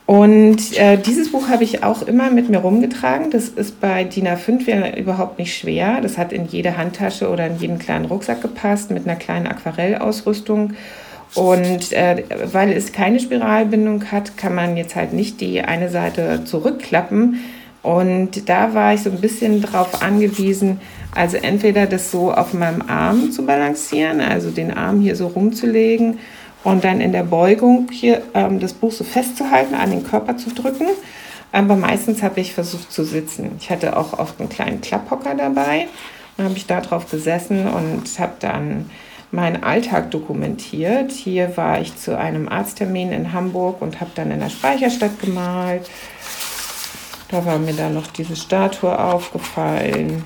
Und 0.05 0.75
äh, 0.75 0.97
dieses 0.97 1.31
Buch 1.31 1.49
habe 1.49 1.63
ich 1.63 1.83
auch 1.83 2.01
immer 2.01 2.31
mit 2.31 2.49
mir 2.49 2.59
rumgetragen. 2.59 3.29
Das 3.29 3.49
ist 3.49 3.79
bei 3.81 4.05
DIN 4.05 4.27
A5 4.27 4.95
überhaupt 4.95 5.37
nicht 5.37 5.55
schwer. 5.55 5.99
Das 6.01 6.17
hat 6.17 6.31
in 6.31 6.47
jede 6.47 6.77
Handtasche 6.77 7.29
oder 7.29 7.45
in 7.45 7.57
jeden 7.57 7.77
kleinen 7.77 8.05
Rucksack 8.05 8.41
gepasst 8.41 8.89
mit 8.89 9.05
einer 9.05 9.17
kleinen 9.17 9.47
Aquarellausrüstung. 9.47 10.73
Und 11.35 11.91
äh, 11.91 12.23
weil 12.45 12.71
es 12.71 12.91
keine 12.91 13.19
Spiralbindung 13.19 14.11
hat, 14.11 14.37
kann 14.37 14.55
man 14.55 14.77
jetzt 14.77 14.95
halt 14.95 15.13
nicht 15.13 15.41
die 15.41 15.61
eine 15.61 15.89
Seite 15.89 16.43
zurückklappen. 16.45 17.41
Und 17.81 18.49
da 18.49 18.73
war 18.73 18.93
ich 18.93 19.03
so 19.03 19.09
ein 19.09 19.21
bisschen 19.21 19.61
drauf 19.61 20.01
angewiesen, 20.01 20.81
also 21.15 21.37
entweder 21.37 21.85
das 21.85 22.11
so 22.11 22.31
auf 22.31 22.53
meinem 22.53 22.83
Arm 22.87 23.31
zu 23.31 23.45
balancieren, 23.45 24.21
also 24.21 24.51
den 24.51 24.75
Arm 24.75 25.01
hier 25.01 25.15
so 25.15 25.27
rumzulegen 25.27 26.19
und 26.63 26.83
dann 26.83 27.01
in 27.01 27.13
der 27.13 27.23
Beugung 27.23 27.87
hier 27.91 28.21
ähm, 28.33 28.59
das 28.59 28.73
Buch 28.73 28.91
so 28.91 29.03
festzuhalten, 29.03 29.75
an 29.75 29.91
den 29.91 30.03
Körper 30.03 30.37
zu 30.37 30.49
drücken. 30.49 30.87
Aber 31.51 31.75
meistens 31.75 32.21
habe 32.21 32.41
ich 32.41 32.53
versucht 32.53 32.91
zu 32.91 33.03
sitzen. 33.03 33.51
Ich 33.59 33.71
hatte 33.71 33.97
auch 33.97 34.19
oft 34.19 34.39
einen 34.39 34.49
kleinen 34.49 34.81
Klapphocker 34.81 35.33
dabei. 35.35 35.87
Dann 36.37 36.47
habe 36.47 36.57
ich 36.57 36.67
da 36.67 36.79
drauf 36.81 37.09
gesessen 37.09 37.67
und 37.67 38.19
habe 38.19 38.33
dann 38.39 38.89
meinen 39.31 39.63
Alltag 39.63 40.11
dokumentiert. 40.11 41.11
Hier 41.11 41.55
war 41.57 41.81
ich 41.81 41.95
zu 41.97 42.17
einem 42.17 42.47
Arzttermin 42.47 43.11
in 43.11 43.33
Hamburg 43.33 43.81
und 43.81 43.99
habe 43.99 44.11
dann 44.15 44.31
in 44.31 44.39
der 44.39 44.49
Speicherstadt 44.49 45.19
gemalt. 45.19 45.89
Da 47.29 47.45
war 47.45 47.59
mir 47.59 47.73
dann 47.73 47.93
noch 47.93 48.07
diese 48.07 48.35
Statue 48.35 48.97
aufgefallen. 48.97 50.23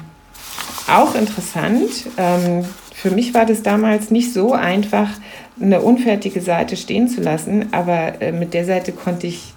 Auch 0.87 1.15
interessant. 1.15 1.89
Ähm, 2.17 2.65
für 2.93 3.11
mich 3.11 3.33
war 3.33 3.45
das 3.45 3.63
damals 3.63 4.11
nicht 4.11 4.33
so 4.33 4.53
einfach, 4.53 5.09
eine 5.61 5.81
unfertige 5.81 6.41
Seite 6.41 6.77
stehen 6.77 7.07
zu 7.07 7.21
lassen, 7.21 7.73
aber 7.73 8.21
äh, 8.21 8.31
mit 8.31 8.53
der 8.53 8.65
Seite 8.65 8.91
konnte 8.91 9.27
ich 9.27 9.53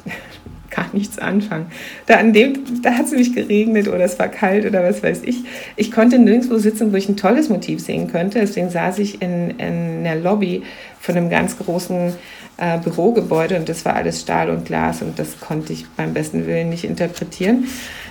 gar 0.77 0.87
nichts 0.93 1.19
anfangen. 1.19 1.67
Da, 2.07 2.17
an 2.17 2.33
dem, 2.33 2.83
da 2.83 2.93
hat 2.93 3.07
es 3.07 3.11
nämlich 3.11 3.35
geregnet 3.35 3.89
oder 3.89 4.01
es 4.01 4.19
war 4.19 4.29
kalt 4.29 4.67
oder 4.67 4.83
was 4.83 5.03
weiß 5.03 5.23
ich. 5.25 5.39
Ich 5.77 5.91
konnte 5.91 6.19
nirgendwo 6.19 6.59
sitzen, 6.59 6.93
wo 6.93 6.97
ich 6.97 7.09
ein 7.09 7.17
tolles 7.17 7.49
Motiv 7.49 7.81
sehen 7.81 8.11
könnte. 8.11 8.41
Deswegen 8.41 8.71
saß 8.71 8.99
ich 8.99 9.23
in, 9.23 9.51
in 9.59 10.05
der 10.05 10.17
Lobby 10.17 10.63
von 11.01 11.17
einem 11.17 11.31
ganz 11.31 11.59
großen 11.59 12.13
äh, 12.59 12.79
Bürogebäude 12.79 13.57
und 13.57 13.69
das 13.69 13.85
war 13.85 13.95
alles 13.95 14.21
Stahl 14.21 14.51
und 14.51 14.65
Glas 14.65 15.03
und 15.03 15.19
das 15.19 15.41
konnte 15.41 15.73
ich 15.73 15.87
beim 15.97 16.15
besten 16.15 16.47
Willen 16.47 16.71
nicht 16.71 16.85
interpretieren. 16.85 17.65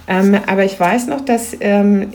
Ähm, 0.08 0.38
aber 0.46 0.64
ich 0.64 0.80
weiß 0.80 1.08
noch, 1.08 1.22
dass 1.22 1.56
ähm, 1.60 2.12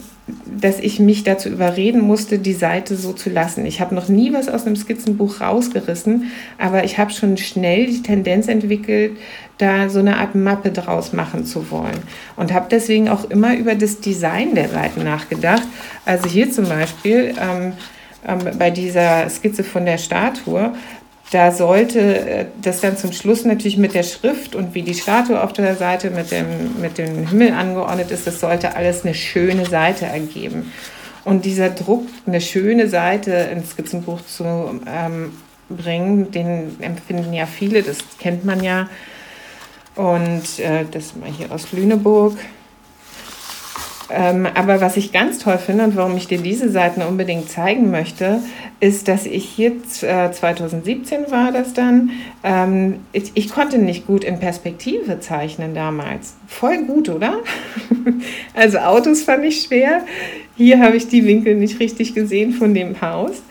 dass 0.59 0.79
ich 0.79 0.99
mich 0.99 1.23
dazu 1.23 1.49
überreden 1.49 2.01
musste, 2.01 2.39
die 2.39 2.53
Seite 2.53 2.95
so 2.95 3.13
zu 3.13 3.29
lassen. 3.29 3.65
Ich 3.65 3.81
habe 3.81 3.95
noch 3.95 4.07
nie 4.07 4.33
was 4.33 4.49
aus 4.49 4.65
einem 4.65 4.75
Skizzenbuch 4.75 5.41
rausgerissen, 5.41 6.31
aber 6.57 6.83
ich 6.83 6.97
habe 6.97 7.11
schon 7.11 7.37
schnell 7.37 7.87
die 7.87 8.01
Tendenz 8.01 8.47
entwickelt, 8.47 9.17
da 9.57 9.89
so 9.89 9.99
eine 9.99 10.17
Art 10.17 10.35
Mappe 10.35 10.71
draus 10.71 11.13
machen 11.13 11.45
zu 11.45 11.69
wollen. 11.71 11.99
Und 12.35 12.53
habe 12.53 12.67
deswegen 12.69 13.09
auch 13.09 13.29
immer 13.29 13.55
über 13.55 13.75
das 13.75 13.99
Design 13.99 14.55
der 14.55 14.69
Seiten 14.69 15.03
nachgedacht. 15.03 15.63
Also 16.05 16.27
hier 16.27 16.51
zum 16.51 16.65
Beispiel 16.65 17.33
ähm, 17.39 17.73
ähm, 18.27 18.39
bei 18.57 18.71
dieser 18.71 19.29
Skizze 19.29 19.63
von 19.63 19.85
der 19.85 19.97
Statue 19.97 20.73
da 21.31 21.51
sollte 21.51 21.99
äh, 21.99 22.45
das 22.61 22.81
dann 22.81 22.97
zum 22.97 23.13
Schluss 23.13 23.45
natürlich 23.45 23.77
mit 23.77 23.93
der 23.93 24.03
Schrift 24.03 24.53
und 24.53 24.75
wie 24.75 24.83
die 24.83 24.93
Statue 24.93 25.41
auf 25.41 25.53
der 25.53 25.75
Seite 25.75 26.11
mit 26.11 26.31
dem, 26.31 26.79
mit 26.79 26.97
dem 26.97 27.27
Himmel 27.27 27.53
angeordnet 27.53 28.11
ist, 28.11 28.27
das 28.27 28.39
sollte 28.39 28.75
alles 28.75 29.03
eine 29.03 29.15
schöne 29.15 29.65
Seite 29.65 30.05
ergeben. 30.05 30.71
Und 31.23 31.45
dieser 31.45 31.69
Druck, 31.69 32.05
eine 32.25 32.41
schöne 32.41 32.89
Seite 32.89 33.31
ins 33.31 33.71
Skizzenbuch 33.71 34.21
zu 34.25 34.43
ähm, 34.87 35.31
bringen, 35.69 36.31
den 36.31 36.81
empfinden 36.81 37.33
ja 37.33 37.45
viele, 37.45 37.81
das 37.83 37.99
kennt 38.19 38.43
man 38.43 38.61
ja. 38.61 38.89
Und 39.95 40.59
äh, 40.59 40.85
das 40.89 41.15
mal 41.15 41.29
hier 41.29 41.51
aus 41.51 41.71
Lüneburg. 41.71 42.37
Ähm, 44.13 44.47
aber 44.53 44.81
was 44.81 44.97
ich 44.97 45.11
ganz 45.11 45.39
toll 45.39 45.57
finde 45.57 45.85
und 45.85 45.95
warum 45.95 46.17
ich 46.17 46.27
dir 46.27 46.37
diese 46.37 46.69
Seiten 46.69 47.01
unbedingt 47.01 47.49
zeigen 47.49 47.91
möchte, 47.91 48.39
ist, 48.79 49.07
dass 49.07 49.25
ich 49.25 49.45
hier 49.45 49.71
äh, 50.01 50.31
2017 50.31 51.31
war 51.31 51.51
das 51.51 51.73
dann. 51.73 52.11
Ähm, 52.43 52.95
ich, 53.13 53.31
ich, 53.35 53.49
konnte 53.49 53.77
nicht 53.77 54.07
gut 54.07 54.23
in 54.23 54.39
Perspektive 54.39 55.19
zeichnen 55.19 55.73
damals. 55.73 56.35
Voll 56.47 56.83
gut, 56.83 57.09
oder? 57.09 57.39
also 58.53 58.79
Autos 58.79 59.21
fand 59.21 59.45
ich 59.45 59.63
schwer. 59.63 60.01
Hier 60.57 60.79
habe 60.79 60.97
ich 60.97 61.07
die 61.07 61.25
Winkel 61.25 61.55
nicht 61.55 61.79
richtig 61.79 62.13
gesehen 62.13 62.53
von 62.53 62.73
dem 62.73 63.01
Haus. 63.01 63.41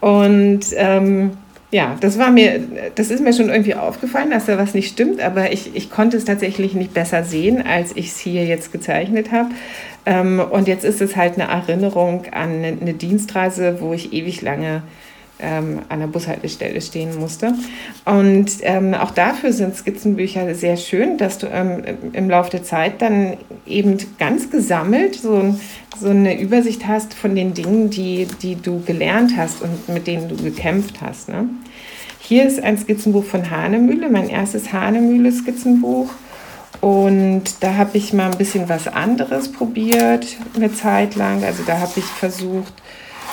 Und 0.00 0.66
ähm, 0.76 1.32
ja, 1.70 1.96
das 2.00 2.18
war 2.18 2.30
mir, 2.30 2.60
das 2.96 3.10
ist 3.10 3.22
mir 3.22 3.32
schon 3.32 3.48
irgendwie 3.48 3.76
aufgefallen, 3.76 4.30
dass 4.30 4.46
da 4.46 4.58
was 4.58 4.74
nicht 4.74 4.88
stimmt, 4.88 5.20
aber 5.20 5.52
ich, 5.52 5.74
ich 5.76 5.88
konnte 5.90 6.16
es 6.16 6.24
tatsächlich 6.24 6.74
nicht 6.74 6.92
besser 6.94 7.22
sehen, 7.22 7.64
als 7.64 7.96
ich 7.96 8.08
es 8.08 8.18
hier 8.18 8.44
jetzt 8.44 8.72
gezeichnet 8.72 9.30
habe. 9.30 9.50
Ähm, 10.04 10.40
und 10.40 10.66
jetzt 10.66 10.84
ist 10.84 11.00
es 11.00 11.14
halt 11.14 11.34
eine 11.34 11.50
Erinnerung 11.50 12.24
an 12.32 12.50
eine, 12.50 12.76
eine 12.80 12.94
Dienstreise, 12.94 13.80
wo 13.80 13.92
ich 13.92 14.12
ewig 14.12 14.42
lange 14.42 14.82
ähm, 15.40 15.80
an 15.88 16.00
der 16.00 16.06
Bushaltestelle 16.06 16.80
stehen 16.80 17.18
musste. 17.18 17.54
Und 18.04 18.50
ähm, 18.62 18.94
auch 18.94 19.10
dafür 19.10 19.52
sind 19.52 19.76
Skizzenbücher 19.76 20.54
sehr 20.54 20.76
schön, 20.76 21.18
dass 21.18 21.38
du 21.38 21.46
ähm, 21.46 21.82
im 22.12 22.30
Laufe 22.30 22.50
der 22.50 22.62
Zeit 22.62 23.02
dann 23.02 23.36
eben 23.66 23.98
ganz 24.18 24.50
gesammelt 24.50 25.16
so, 25.16 25.54
so 25.98 26.08
eine 26.08 26.40
Übersicht 26.40 26.86
hast 26.86 27.14
von 27.14 27.34
den 27.34 27.54
Dingen, 27.54 27.90
die, 27.90 28.26
die 28.42 28.56
du 28.56 28.82
gelernt 28.82 29.32
hast 29.36 29.62
und 29.62 29.88
mit 29.88 30.06
denen 30.06 30.28
du 30.28 30.36
gekämpft 30.36 31.00
hast. 31.00 31.28
Ne? 31.28 31.48
Hier 32.20 32.46
ist 32.46 32.62
ein 32.62 32.78
Skizzenbuch 32.78 33.24
von 33.24 33.50
Hahnemühle, 33.50 34.08
mein 34.08 34.28
erstes 34.28 34.72
Hahnemühle-Skizzenbuch. 34.72 36.10
Und 36.80 37.62
da 37.62 37.74
habe 37.74 37.98
ich 37.98 38.12
mal 38.12 38.30
ein 38.30 38.38
bisschen 38.38 38.68
was 38.68 38.88
anderes 38.88 39.52
probiert, 39.52 40.26
eine 40.54 40.72
Zeit 40.72 41.14
lang. 41.14 41.44
Also 41.44 41.62
da 41.66 41.78
habe 41.78 41.92
ich 41.96 42.04
versucht, 42.04 42.72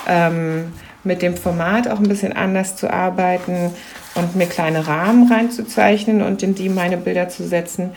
ähm, 0.07 0.73
mit 1.07 1.21
dem 1.21 1.35
Format 1.35 1.87
auch 1.87 1.99
ein 1.99 2.07
bisschen 2.07 2.33
anders 2.33 2.75
zu 2.75 2.91
arbeiten 2.91 3.71
und 4.15 4.35
mir 4.35 4.47
kleine 4.47 4.87
Rahmen 4.87 5.31
reinzuzeichnen 5.31 6.21
und 6.21 6.43
in 6.43 6.53
die 6.53 6.69
meine 6.69 6.97
Bilder 6.97 7.29
zu 7.29 7.47
setzen. 7.47 7.91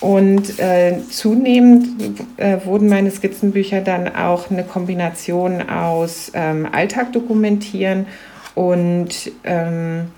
Und 0.00 0.58
äh, 0.58 0.98
zunehmend 1.10 2.18
äh, 2.36 2.64
wurden 2.64 2.88
meine 2.88 3.10
Skizzenbücher 3.10 3.80
dann 3.80 4.14
auch 4.14 4.50
eine 4.50 4.64
Kombination 4.64 5.68
aus 5.68 6.30
ähm, 6.34 6.68
Alltag 6.70 7.12
dokumentieren 7.12 8.06
und 8.54 9.32
ähm, 9.44 10.08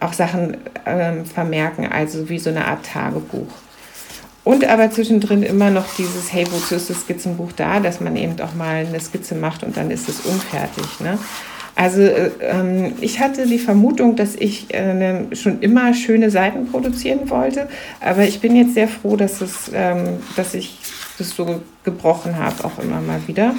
auch 0.00 0.12
Sachen 0.12 0.56
ähm, 0.84 1.24
vermerken, 1.24 1.86
also 1.86 2.28
wie 2.28 2.38
so 2.38 2.50
eine 2.50 2.66
Art 2.66 2.84
Tagebuch. 2.84 3.52
Und 4.44 4.64
aber 4.64 4.90
zwischendrin 4.90 5.42
immer 5.42 5.70
noch 5.70 5.86
dieses, 5.96 6.32
hey, 6.32 6.44
wozu 6.50 6.74
ist 6.74 6.90
das 6.90 7.02
Skizzenbuch 7.02 7.52
da, 7.52 7.78
dass 7.78 8.00
man 8.00 8.16
eben 8.16 8.40
auch 8.40 8.54
mal 8.54 8.86
eine 8.86 8.98
Skizze 8.98 9.36
macht 9.36 9.62
und 9.62 9.76
dann 9.76 9.90
ist 9.90 10.08
es 10.08 10.20
unfertig. 10.20 10.98
Ne? 10.98 11.16
Also 11.74 12.02
äh, 12.02 12.30
ähm, 12.40 12.94
ich 13.00 13.20
hatte 13.20 13.46
die 13.46 13.58
Vermutung, 13.58 14.16
dass 14.16 14.34
ich 14.34 14.72
äh, 14.74 15.34
schon 15.34 15.60
immer 15.60 15.94
schöne 15.94 16.30
Seiten 16.30 16.66
produzieren 16.66 17.30
wollte, 17.30 17.68
aber 18.00 18.24
ich 18.24 18.40
bin 18.40 18.56
jetzt 18.56 18.74
sehr 18.74 18.88
froh, 18.88 19.16
dass, 19.16 19.40
es, 19.40 19.70
ähm, 19.72 20.18
dass 20.36 20.54
ich 20.54 20.78
das 21.18 21.30
so 21.30 21.60
gebrochen 21.84 22.36
habe, 22.36 22.64
auch 22.64 22.78
immer 22.82 23.00
mal 23.00 23.20
wieder. 23.26 23.54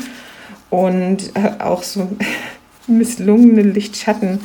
Und 0.70 1.32
äh, 1.36 1.62
auch 1.64 1.84
so 1.84 2.10
misslungene 2.88 3.62
Lichtschatten. 3.62 4.40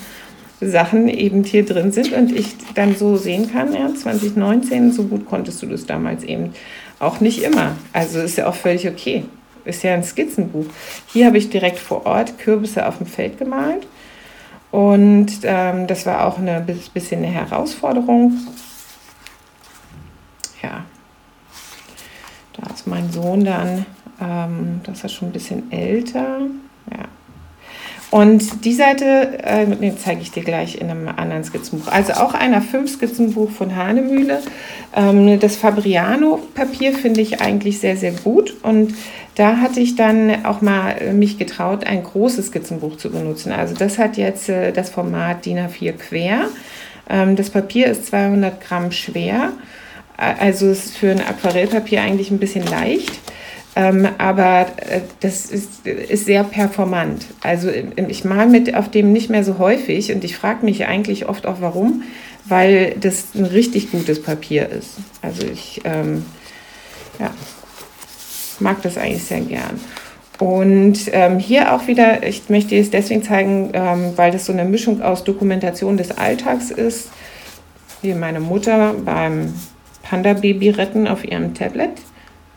Sachen 0.60 1.08
eben 1.08 1.44
hier 1.44 1.64
drin 1.64 1.92
sind 1.92 2.12
und 2.12 2.32
ich 2.32 2.56
dann 2.74 2.96
so 2.96 3.16
sehen 3.16 3.50
kann, 3.52 3.72
ja, 3.72 3.94
2019, 3.94 4.92
so 4.92 5.04
gut 5.04 5.26
konntest 5.26 5.62
du 5.62 5.66
das 5.66 5.86
damals 5.86 6.24
eben 6.24 6.52
auch 6.98 7.20
nicht 7.20 7.42
immer. 7.42 7.76
Also 7.92 8.18
ist 8.20 8.36
ja 8.36 8.48
auch 8.48 8.54
völlig 8.54 8.88
okay. 8.88 9.24
Ist 9.64 9.84
ja 9.84 9.94
ein 9.94 10.02
Skizzenbuch. 10.02 10.66
Hier 11.06 11.26
habe 11.26 11.38
ich 11.38 11.50
direkt 11.50 11.78
vor 11.78 12.06
Ort 12.06 12.38
Kürbisse 12.38 12.86
auf 12.86 12.98
dem 12.98 13.06
Feld 13.06 13.38
gemalt 13.38 13.86
und 14.70 15.32
ähm, 15.42 15.86
das 15.86 16.06
war 16.06 16.26
auch 16.26 16.38
ein 16.38 16.66
bisschen 16.92 17.24
eine 17.24 17.32
Herausforderung. 17.32 18.36
Ja, 20.62 20.84
da 22.54 22.74
ist 22.74 22.86
mein 22.86 23.10
Sohn 23.12 23.44
dann, 23.44 23.86
ähm, 24.20 24.80
das 24.84 25.04
ist 25.04 25.12
schon 25.12 25.28
ein 25.28 25.32
bisschen 25.32 25.70
älter. 25.70 26.40
Ja, 26.90 27.04
Und 28.10 28.64
die 28.64 28.72
Seite, 28.72 29.38
äh, 29.42 29.66
den 29.66 29.98
zeige 29.98 30.22
ich 30.22 30.30
dir 30.30 30.42
gleich 30.42 30.80
in 30.80 30.90
einem 30.90 31.08
anderen 31.08 31.44
Skizzenbuch. 31.44 31.88
Also 31.88 32.14
auch 32.14 32.32
ein 32.32 32.54
A5-Skizzenbuch 32.54 33.50
von 33.50 33.76
Hahnemühle. 33.76 34.40
Ähm, 34.96 35.38
das 35.38 35.56
Fabriano-Papier 35.56 36.94
finde 36.94 37.20
ich 37.20 37.42
eigentlich 37.42 37.80
sehr, 37.80 37.98
sehr 37.98 38.12
gut. 38.12 38.54
Und 38.62 38.94
da 39.34 39.58
hatte 39.58 39.80
ich 39.80 39.94
dann 39.94 40.46
auch 40.46 40.62
mal 40.62 41.12
mich 41.12 41.36
getraut, 41.36 41.84
ein 41.86 42.02
großes 42.02 42.46
Skizzenbuch 42.46 42.96
zu 42.96 43.10
benutzen. 43.10 43.52
Also 43.52 43.74
das 43.74 43.98
hat 43.98 44.16
jetzt 44.16 44.48
äh, 44.48 44.72
das 44.72 44.88
Format 44.88 45.44
DIN 45.44 45.58
A4 45.58 45.92
quer. 45.92 46.48
Ähm, 47.10 47.36
das 47.36 47.50
Papier 47.50 47.88
ist 47.88 48.06
200 48.06 48.58
Gramm 48.60 48.90
schwer. 48.90 49.52
Also 50.16 50.68
ist 50.68 50.96
für 50.96 51.12
ein 51.12 51.20
Aquarellpapier 51.20 52.02
eigentlich 52.02 52.32
ein 52.32 52.38
bisschen 52.38 52.66
leicht. 52.66 53.20
Ähm, 53.78 54.08
aber 54.18 54.66
äh, 54.76 55.02
das 55.20 55.46
ist, 55.46 55.86
ist 55.86 56.24
sehr 56.24 56.42
performant. 56.42 57.26
Also 57.40 57.70
ich 58.08 58.24
male 58.24 58.50
mit 58.50 58.74
auf 58.74 58.90
dem 58.90 59.12
nicht 59.12 59.30
mehr 59.30 59.44
so 59.44 59.58
häufig 59.58 60.12
und 60.12 60.24
ich 60.24 60.36
frage 60.36 60.64
mich 60.64 60.86
eigentlich 60.86 61.28
oft 61.28 61.46
auch 61.46 61.60
warum, 61.60 62.02
weil 62.44 62.96
das 63.00 63.36
ein 63.36 63.44
richtig 63.44 63.92
gutes 63.92 64.20
Papier 64.20 64.68
ist. 64.68 64.96
Also 65.22 65.46
ich 65.46 65.80
ähm, 65.84 66.26
ja, 67.20 67.30
mag 68.58 68.82
das 68.82 68.98
eigentlich 68.98 69.22
sehr 69.22 69.42
gern. 69.42 69.78
Und 70.40 70.98
ähm, 71.12 71.38
hier 71.38 71.72
auch 71.72 71.86
wieder, 71.86 72.26
ich 72.26 72.48
möchte 72.48 72.76
es 72.76 72.90
deswegen 72.90 73.22
zeigen, 73.22 73.70
ähm, 73.74 74.12
weil 74.16 74.32
das 74.32 74.46
so 74.46 74.52
eine 74.52 74.64
Mischung 74.64 75.02
aus 75.02 75.22
Dokumentation 75.22 75.96
des 75.96 76.18
Alltags 76.18 76.72
ist, 76.72 77.10
wie 78.02 78.12
meine 78.14 78.40
Mutter 78.40 78.94
beim 79.04 79.54
Panda-Baby 80.02 80.70
retten 80.70 81.06
auf 81.06 81.24
ihrem 81.24 81.54
Tablet. 81.54 81.90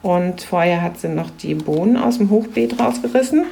Und 0.02 0.42
vorher 0.42 0.82
hat 0.82 1.00
sie 1.00 1.10
noch 1.10 1.30
die 1.30 1.54
Bohnen 1.54 1.98
aus 1.98 2.18
dem 2.18 2.30
Hochbeet 2.30 2.80
rausgerissen. 2.80 3.46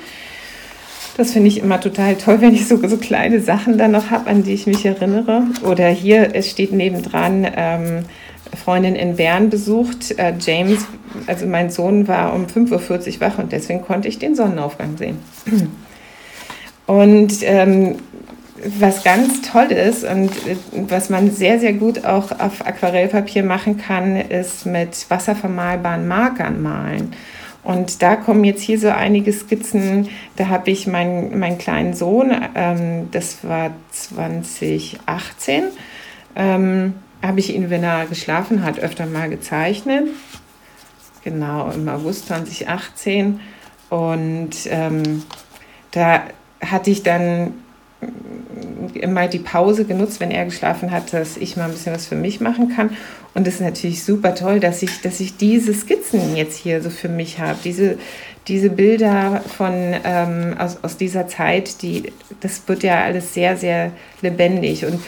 Das 1.18 1.34
finde 1.34 1.50
ich 1.50 1.60
immer 1.60 1.82
total 1.82 2.15
toll, 2.15 2.41
wenn 2.41 2.53
ich 2.53 2.68
so, 2.68 2.77
so 2.88 2.98
kleine 2.98 3.41
Sachen 3.41 3.77
dann 3.77 3.91
noch 3.91 4.10
habe, 4.10 4.29
an 4.29 4.44
die 4.44 4.53
ich 4.53 4.68
mich 4.68 4.86
erinnere. 4.86 5.44
Oder 5.63 5.89
hier, 5.89 6.34
es 6.34 6.50
steht 6.50 6.72
nebendran, 6.72 7.46
ähm, 7.56 8.06
Freundin 8.63 8.96
in 8.96 9.15
Bern 9.15 9.50
besucht. 9.50 10.18
Äh, 10.18 10.34
James, 10.39 10.86
also 11.27 11.46
mein 11.46 11.70
Sohn, 11.70 12.08
war 12.08 12.34
um 12.34 12.46
5.40 12.46 13.15
Uhr 13.15 13.22
wach 13.22 13.38
und 13.38 13.51
deswegen 13.51 13.82
konnte 13.82 14.08
ich 14.08 14.18
den 14.18 14.36
Sonnenaufgang 14.36 14.98
sehen. 14.98 15.18
Und 16.88 17.34
ähm, 17.44 17.98
was 18.80 19.04
ganz 19.04 19.42
toll 19.42 19.72
ist 19.72 20.04
und 20.04 20.30
äh, 20.48 20.56
was 20.72 21.10
man 21.10 21.32
sehr, 21.32 21.60
sehr 21.60 21.74
gut 21.74 22.06
auch 22.06 22.32
auf 22.39 22.66
Aquarellpapier 22.66 23.44
machen 23.44 23.78
kann, 23.78 24.16
ist 24.16 24.66
mit 24.66 25.10
wasservermalbaren 25.10 26.08
Markern 26.08 26.62
malen. 26.62 27.13
Und 27.63 28.01
da 28.01 28.16
kommen 28.16 28.44
jetzt 28.46 28.62
hier 28.62 28.80
so 28.80 28.89
einige 28.89 29.34
Skizzen. 29.34 30.10
Da 30.38 30.48
habe 30.48 30.72
ich 30.72 30.88
meinen, 30.88 31.38
meinen 31.39 31.58
kleinen 31.58 31.94
Sohn, 31.94 32.32
ähm, 32.56 33.10
das 33.12 33.44
war 33.44 33.72
2018, 33.92 35.66
ähm, 36.36 36.94
habe 37.22 37.39
ich 37.39 37.54
ihn, 37.54 37.70
wenn 37.70 37.84
er 37.84 38.06
geschlafen 38.06 38.63
hat, 38.63 38.80
öfter 38.80 39.06
mal 39.06 39.30
gezeichnet. 39.30 40.08
Genau, 41.24 41.70
im 41.72 41.88
August 41.89 42.28
2018. 42.28 43.42
Und 43.89 44.51
ähm, 44.70 45.24
da 45.92 46.24
hatte 46.62 46.92
ich 46.92 47.04
dann 47.04 47.54
immer 48.94 49.27
die 49.27 49.39
Pause 49.39 49.86
genutzt, 49.86 50.20
wenn 50.20 50.32
er 50.32 50.46
geschlafen 50.46 50.91
hat, 50.91 51.13
dass 51.13 51.38
ich 51.38 51.58
mal 51.58 51.65
ein 51.65 51.72
bisschen 51.72 51.94
was 51.94 52.06
für 52.06 52.15
mich 52.15 52.39
machen 52.39 52.69
kann. 52.76 52.91
Und 53.34 53.47
es 53.47 53.56
ist 53.56 53.62
natürlich 53.62 54.04
super 54.04 54.36
toll, 54.36 54.60
dass 54.60 54.82
ich, 54.82 55.02
dass 55.02 55.19
ich 55.19 55.38
diese 55.38 55.74
Skizzen 55.74 56.36
jetzt 56.36 56.58
hier 56.58 56.82
so 56.82 56.89
für 56.89 57.10
mich 57.10 57.39
habe. 57.39 57.60
Diese, 57.63 57.97
diese 58.47 58.69
Bilder 58.69 59.41
von, 59.58 59.74
ähm, 60.04 60.56
aus, 60.58 60.80
aus 60.82 60.97
dieser 60.97 61.28
Zeit, 61.28 61.82
die, 61.82 62.12
das 62.39 62.67
wird 62.67 62.84
ja 62.84 63.04
alles 63.04 63.34
sehr, 63.34 63.58
sehr 63.58 63.91
lebendig. 64.21 64.86
Und 64.86 65.00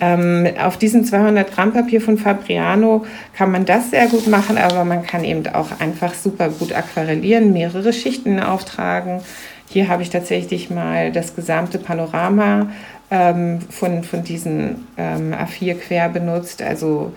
ähm, 0.00 0.48
auf 0.60 0.76
diesem 0.76 1.04
200 1.04 1.52
Gramm 1.52 1.72
Papier 1.72 2.00
von 2.00 2.18
Fabriano 2.18 3.06
kann 3.36 3.50
man 3.50 3.64
das 3.64 3.90
sehr 3.90 4.06
gut 4.06 4.26
machen, 4.26 4.58
aber 4.58 4.84
man 4.84 5.04
kann 5.04 5.24
eben 5.24 5.46
auch 5.48 5.80
einfach 5.80 6.14
super 6.14 6.48
gut 6.48 6.72
aquarellieren, 6.72 7.52
mehrere 7.52 7.92
Schichten 7.92 8.40
auftragen. 8.40 9.20
Hier 9.68 9.88
habe 9.88 10.02
ich 10.02 10.10
tatsächlich 10.10 10.70
mal 10.70 11.10
das 11.12 11.34
gesamte 11.34 11.78
Panorama 11.78 12.68
ähm, 13.10 13.60
von, 13.70 14.04
von 14.04 14.22
diesen 14.22 14.86
ähm, 14.96 15.34
A4 15.34 15.74
quer 15.74 16.08
benutzt. 16.08 16.62
Also 16.62 17.12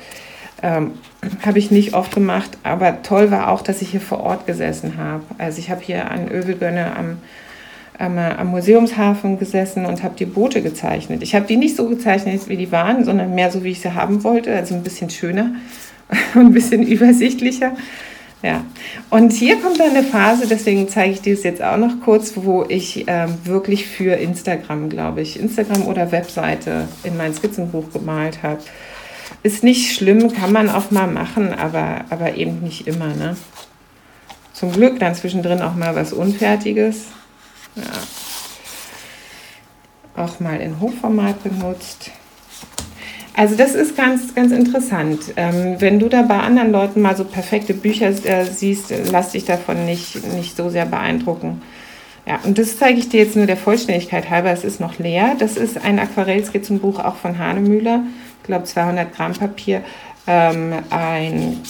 ähm, 0.62 0.94
habe 1.46 1.60
ich 1.60 1.72
nicht 1.72 1.94
oft 1.94 2.14
gemacht, 2.14 2.58
aber 2.64 3.02
toll 3.04 3.32
war 3.32 3.50
auch, 3.50 3.62
dass 3.62 3.82
ich 3.82 3.90
hier 3.90 4.02
vor 4.02 4.22
Ort 4.22 4.48
gesessen 4.48 4.98
habe. 4.98 5.24
Also 5.38 5.60
ich 5.60 5.70
habe 5.70 5.82
hier 5.82 6.10
an 6.10 6.30
Övelgönne 6.30 6.96
am, 6.96 7.18
am, 7.98 8.18
am, 8.18 8.48
Museumshafen 8.48 9.40
gesessen 9.40 9.86
und 9.86 10.04
habe 10.04 10.16
die 10.18 10.26
Boote 10.26 10.62
gezeichnet. 10.62 11.24
Ich 11.24 11.36
habe 11.36 11.46
die 11.48 11.58
nicht 11.58 11.76
so 11.76 11.88
gezeichnet, 11.88 12.48
wie 12.48 12.58
die 12.58 12.72
waren, 12.72 13.04
sondern 13.04 13.36
mehr 13.36 13.52
so, 13.52 13.64
wie 13.64 13.72
ich 13.72 13.82
sie 13.82 13.94
haben 13.94 14.24
wollte, 14.24 14.56
also 14.56 14.76
ein 14.76 14.84
bisschen 14.84 15.10
schöner 15.10 15.52
und 16.36 16.48
ein 16.48 16.54
bisschen 16.54 16.84
übersichtlicher. 16.84 17.74
Ja, 18.44 18.64
und 19.10 19.34
hier 19.34 19.60
kommt 19.60 19.80
dann 19.80 19.90
eine 19.90 20.04
Phase, 20.04 20.48
deswegen 20.48 20.88
zeige 20.88 21.14
ich 21.14 21.22
dir 21.22 21.34
es 21.34 21.42
jetzt 21.42 21.62
auch 21.62 21.78
noch 21.78 22.02
kurz, 22.04 22.34
wo 22.36 22.66
ich 22.68 23.06
ähm, 23.08 23.36
wirklich 23.46 23.88
für 23.88 24.14
Instagram, 24.14 24.90
glaube 24.90 25.22
ich, 25.22 25.40
Instagram 25.40 25.88
oder 25.88 26.12
Webseite 26.12 26.88
in 27.04 27.18
mein 27.18 27.34
Skizzenbuch 27.34 27.92
gemalt 27.92 28.44
habe. 28.44 28.60
Ist 29.42 29.64
nicht 29.64 29.96
schlimm, 29.96 30.32
kann 30.32 30.52
man 30.52 30.70
auch 30.70 30.92
mal 30.92 31.08
machen, 31.08 31.52
aber, 31.52 32.06
aber 32.12 32.36
eben 32.36 32.60
nicht 32.62 32.88
immer. 32.88 33.08
Ne? 33.08 33.36
Zum 34.54 34.72
Glück 34.72 35.00
dann 35.00 35.16
zwischendrin 35.16 35.62
auch 35.62 35.74
mal 35.74 35.96
was 35.96 36.14
Unfertiges. 36.14 37.06
Ja. 37.76 37.84
Auch 40.16 40.40
mal 40.40 40.60
in 40.60 40.80
Hochformat 40.80 41.44
benutzt. 41.44 42.12
Also 43.38 43.56
das 43.56 43.76
ist 43.76 43.96
ganz, 43.96 44.34
ganz 44.34 44.52
interessant. 44.52 45.20
Ähm, 45.36 45.76
wenn 45.78 46.00
du 46.00 46.10
da 46.10 46.24
bei 46.24 46.40
anderen 46.40 46.72
Leuten 46.72 47.02
mal 47.02 47.16
so 47.16 47.24
perfekte 47.24 47.76
Bücher 47.76 48.08
äh, 48.08 48.46
siehst, 48.46 48.92
lass 49.12 49.34
dich 49.34 49.46
davon 49.46 49.86
nicht, 49.86 50.26
nicht 50.34 50.58
so 50.58 50.72
sehr 50.72 50.88
beeindrucken. 50.88 51.62
Ja, 52.26 52.40
und 52.44 52.58
das 52.58 52.80
zeige 52.80 52.98
ich 52.98 53.10
dir 53.10 53.20
jetzt 53.20 53.36
nur 53.36 53.46
der 53.46 53.56
Vollständigkeit 53.56 54.32
halber. 54.32 54.50
Es 54.50 54.64
ist 54.64 54.80
noch 54.80 54.98
leer. 54.98 55.36
Das 55.38 55.56
ist 55.56 55.78
ein 55.78 56.00
Aquarellskizzenbuch 56.00 56.98
auch 56.98 57.18
von 57.18 57.38
Hanemüller. 57.38 58.02
Ich 58.42 58.48
glaube 58.48 58.64
200 58.64 59.16
Gramm 59.16 59.34
Papier. 59.34 59.84
Ähm, 60.26 60.74
ein 60.90 61.62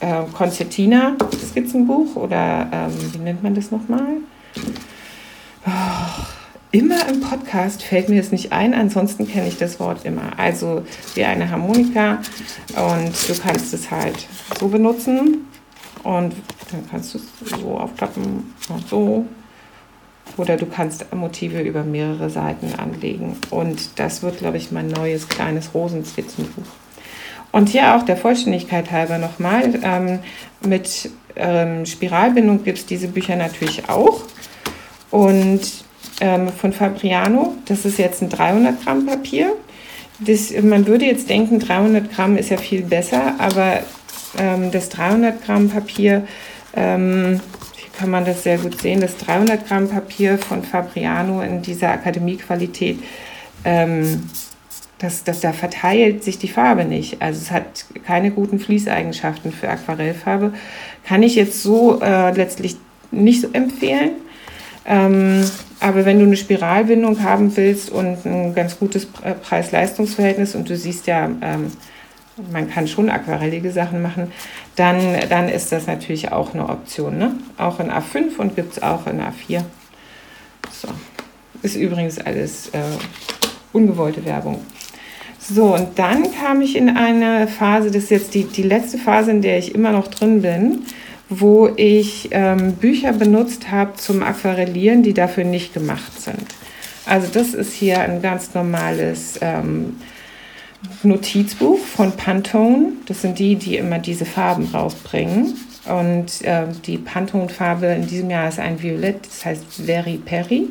äh, 0.00 0.22
Konzertina-Skizzenbuch 0.32 2.16
oder 2.16 2.66
ähm, 2.72 3.12
wie 3.12 3.18
nennt 3.18 3.42
man 3.42 3.54
das 3.54 3.70
nochmal? 3.70 4.06
Oh, 5.66 5.70
immer 6.74 7.08
im 7.08 7.20
Podcast 7.20 7.84
fällt 7.84 8.08
mir 8.08 8.20
das 8.20 8.32
nicht 8.32 8.52
ein, 8.52 8.74
ansonsten 8.74 9.28
kenne 9.28 9.46
ich 9.46 9.58
das 9.58 9.78
Wort 9.78 10.04
immer. 10.04 10.36
Also 10.38 10.82
wie 11.14 11.24
eine 11.24 11.48
Harmonika 11.48 12.18
und 12.74 13.28
du 13.28 13.40
kannst 13.40 13.72
es 13.72 13.90
halt 13.92 14.26
so 14.58 14.66
benutzen 14.66 15.46
und 16.02 16.34
dann 16.72 16.90
kannst 16.90 17.14
du 17.14 17.18
es 17.18 17.60
so 17.60 17.78
aufklappen 17.78 18.54
und 18.68 18.88
so. 18.88 19.24
Oder 20.36 20.56
du 20.56 20.66
kannst 20.66 21.14
Motive 21.14 21.60
über 21.60 21.84
mehrere 21.84 22.28
Seiten 22.28 22.74
anlegen. 22.74 23.36
Und 23.50 24.00
das 24.00 24.22
wird, 24.22 24.38
glaube 24.38 24.56
ich, 24.56 24.72
mein 24.72 24.88
neues 24.88 25.28
kleines 25.28 25.74
Rosenskizzenbuch. 25.74 26.64
Und 27.52 27.68
hier 27.68 27.94
auch 27.94 28.02
der 28.02 28.16
Vollständigkeit 28.16 28.90
halber 28.90 29.18
nochmal, 29.18 29.78
ähm, 29.84 30.18
mit 30.66 31.10
ähm, 31.36 31.86
Spiralbindung 31.86 32.64
gibt 32.64 32.78
es 32.78 32.86
diese 32.86 33.06
Bücher 33.06 33.36
natürlich 33.36 33.88
auch. 33.88 34.22
Und 35.12 35.83
ähm, 36.20 36.48
von 36.48 36.72
Fabriano. 36.72 37.54
Das 37.66 37.84
ist 37.84 37.98
jetzt 37.98 38.22
ein 38.22 38.28
300 38.28 38.82
Gramm 38.82 39.06
Papier. 39.06 39.52
Das, 40.20 40.52
man 40.62 40.86
würde 40.86 41.06
jetzt 41.06 41.28
denken, 41.28 41.58
300 41.58 42.12
Gramm 42.12 42.36
ist 42.36 42.50
ja 42.50 42.56
viel 42.56 42.82
besser, 42.82 43.34
aber 43.38 43.80
ähm, 44.38 44.70
das 44.70 44.88
300 44.90 45.44
Gramm 45.44 45.68
Papier, 45.68 46.26
ähm, 46.74 47.40
hier 47.76 47.90
kann 47.98 48.10
man 48.10 48.24
das 48.24 48.44
sehr 48.44 48.58
gut 48.58 48.80
sehen, 48.80 49.00
das 49.00 49.16
300 49.18 49.66
Gramm 49.66 49.88
Papier 49.88 50.38
von 50.38 50.62
Fabriano 50.62 51.42
in 51.42 51.62
dieser 51.62 51.90
Akademiequalität, 51.90 52.98
ähm, 53.64 54.28
das, 54.98 55.24
das, 55.24 55.40
da 55.40 55.52
verteilt 55.52 56.22
sich 56.22 56.38
die 56.38 56.48
Farbe 56.48 56.84
nicht. 56.84 57.20
Also 57.20 57.40
es 57.42 57.50
hat 57.50 57.84
keine 58.06 58.30
guten 58.30 58.58
Fließeigenschaften 58.58 59.52
für 59.52 59.68
Aquarellfarbe. 59.68 60.54
Kann 61.04 61.22
ich 61.22 61.34
jetzt 61.34 61.62
so 61.62 62.00
äh, 62.00 62.30
letztlich 62.30 62.76
nicht 63.10 63.42
so 63.42 63.48
empfehlen. 63.52 64.12
Ähm, 64.86 65.44
aber 65.80 66.04
wenn 66.04 66.18
du 66.18 66.26
eine 66.26 66.36
Spiralbindung 66.36 67.22
haben 67.22 67.56
willst 67.56 67.90
und 67.90 68.24
ein 68.24 68.54
ganz 68.54 68.78
gutes 68.78 69.06
Preis-Leistungs-Verhältnis 69.06 70.54
und 70.54 70.68
du 70.68 70.76
siehst 70.76 71.06
ja, 71.06 71.30
ähm, 71.40 71.72
man 72.50 72.68
kann 72.68 72.88
schon 72.88 73.10
aquarellige 73.10 73.70
Sachen 73.70 74.02
machen, 74.02 74.32
dann, 74.76 74.98
dann 75.28 75.48
ist 75.48 75.72
das 75.72 75.86
natürlich 75.86 76.32
auch 76.32 76.52
eine 76.52 76.68
Option. 76.68 77.16
Ne? 77.16 77.34
Auch 77.56 77.80
in 77.80 77.90
A5 77.90 78.36
und 78.38 78.56
gibt 78.56 78.72
es 78.72 78.82
auch 78.82 79.06
in 79.06 79.20
A4. 79.20 79.62
So. 80.70 80.88
Ist 81.62 81.76
übrigens 81.76 82.18
alles 82.18 82.68
äh, 82.68 82.80
ungewollte 83.72 84.24
Werbung. 84.24 84.60
So, 85.38 85.74
und 85.74 85.98
dann 85.98 86.32
kam 86.32 86.62
ich 86.62 86.76
in 86.76 86.88
eine 86.88 87.46
Phase, 87.46 87.90
das 87.90 88.04
ist 88.04 88.10
jetzt 88.10 88.34
die, 88.34 88.44
die 88.44 88.62
letzte 88.62 88.98
Phase, 88.98 89.30
in 89.30 89.42
der 89.42 89.58
ich 89.58 89.74
immer 89.74 89.92
noch 89.92 90.08
drin 90.08 90.42
bin 90.42 90.84
wo 91.28 91.68
ich 91.76 92.28
ähm, 92.32 92.74
Bücher 92.74 93.12
benutzt 93.12 93.70
habe 93.70 93.94
zum 93.94 94.22
Aquarellieren, 94.22 95.02
die 95.02 95.14
dafür 95.14 95.44
nicht 95.44 95.74
gemacht 95.74 96.20
sind. 96.20 96.46
Also 97.06 97.28
das 97.32 97.54
ist 97.54 97.72
hier 97.72 98.00
ein 98.00 98.22
ganz 98.22 98.54
normales 98.54 99.38
ähm, 99.40 99.96
Notizbuch 101.02 101.78
von 101.78 102.12
Pantone. 102.12 102.92
Das 103.06 103.22
sind 103.22 103.38
die, 103.38 103.56
die 103.56 103.76
immer 103.76 103.98
diese 103.98 104.24
Farben 104.24 104.66
rausbringen. 104.66 105.54
Und 105.86 106.42
äh, 106.42 106.66
die 106.86 106.98
Pantone-Farbe 106.98 107.86
in 107.86 108.06
diesem 108.06 108.30
Jahr 108.30 108.48
ist 108.48 108.58
ein 108.58 108.82
Violett, 108.82 109.26
das 109.26 109.44
heißt 109.44 109.64
Very 109.84 110.16
Perry 110.16 110.68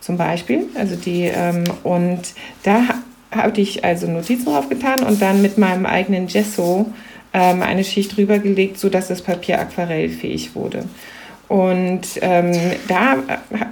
zum 0.00 0.16
Beispiel. 0.16 0.66
Also 0.74 0.96
die, 0.96 1.30
ähm, 1.32 1.64
und 1.84 2.20
da 2.64 2.82
habe 3.30 3.60
ich 3.60 3.84
also 3.84 4.08
Notizen 4.08 4.46
draufgetan 4.46 5.02
und 5.04 5.22
dann 5.22 5.42
mit 5.42 5.58
meinem 5.58 5.86
eigenen 5.86 6.26
Gesso 6.26 6.86
ähm, 7.36 7.62
eine 7.62 7.84
Schicht 7.84 8.16
drüber 8.16 8.38
gelegt, 8.38 8.78
sodass 8.78 9.08
das 9.08 9.20
Papier 9.20 9.60
aquarellfähig 9.60 10.54
wurde. 10.54 10.84
Und 11.48 12.02
ähm, 12.22 12.52
da 12.88 13.18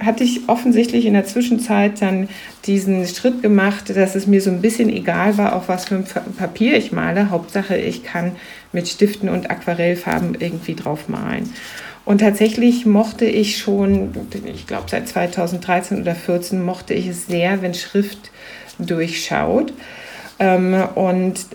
hatte 0.05 0.23
ich 0.23 0.47
offensichtlich 0.47 1.05
in 1.05 1.13
der 1.13 1.25
Zwischenzeit 1.25 2.01
dann 2.01 2.29
diesen 2.65 3.05
Schritt 3.05 3.41
gemacht, 3.41 3.89
dass 3.89 4.15
es 4.15 4.27
mir 4.27 4.39
so 4.39 4.49
ein 4.49 4.61
bisschen 4.61 4.89
egal 4.89 5.37
war, 5.37 5.55
auf 5.55 5.67
was 5.67 5.85
für 5.85 5.95
ein 5.95 6.05
Papier 6.37 6.77
ich 6.77 6.93
male. 6.93 7.31
Hauptsache, 7.31 7.75
ich 7.75 8.03
kann 8.03 8.33
mit 8.71 8.87
Stiften 8.87 9.27
und 9.27 9.49
Aquarellfarben 9.49 10.37
irgendwie 10.39 10.75
drauf 10.75 11.09
malen. 11.09 11.51
Und 12.05 12.19
tatsächlich 12.19 12.85
mochte 12.85 13.25
ich 13.25 13.57
schon, 13.57 14.11
ich 14.45 14.67
glaube 14.67 14.85
seit 14.89 15.09
2013 15.09 16.01
oder 16.01 16.13
2014 16.13 16.63
mochte 16.63 16.93
ich 16.93 17.07
es 17.07 17.25
sehr, 17.25 17.63
wenn 17.63 17.73
Schrift 17.73 18.29
durchschaut. 18.77 19.73
Ähm, 20.37 20.75
und 20.95 21.45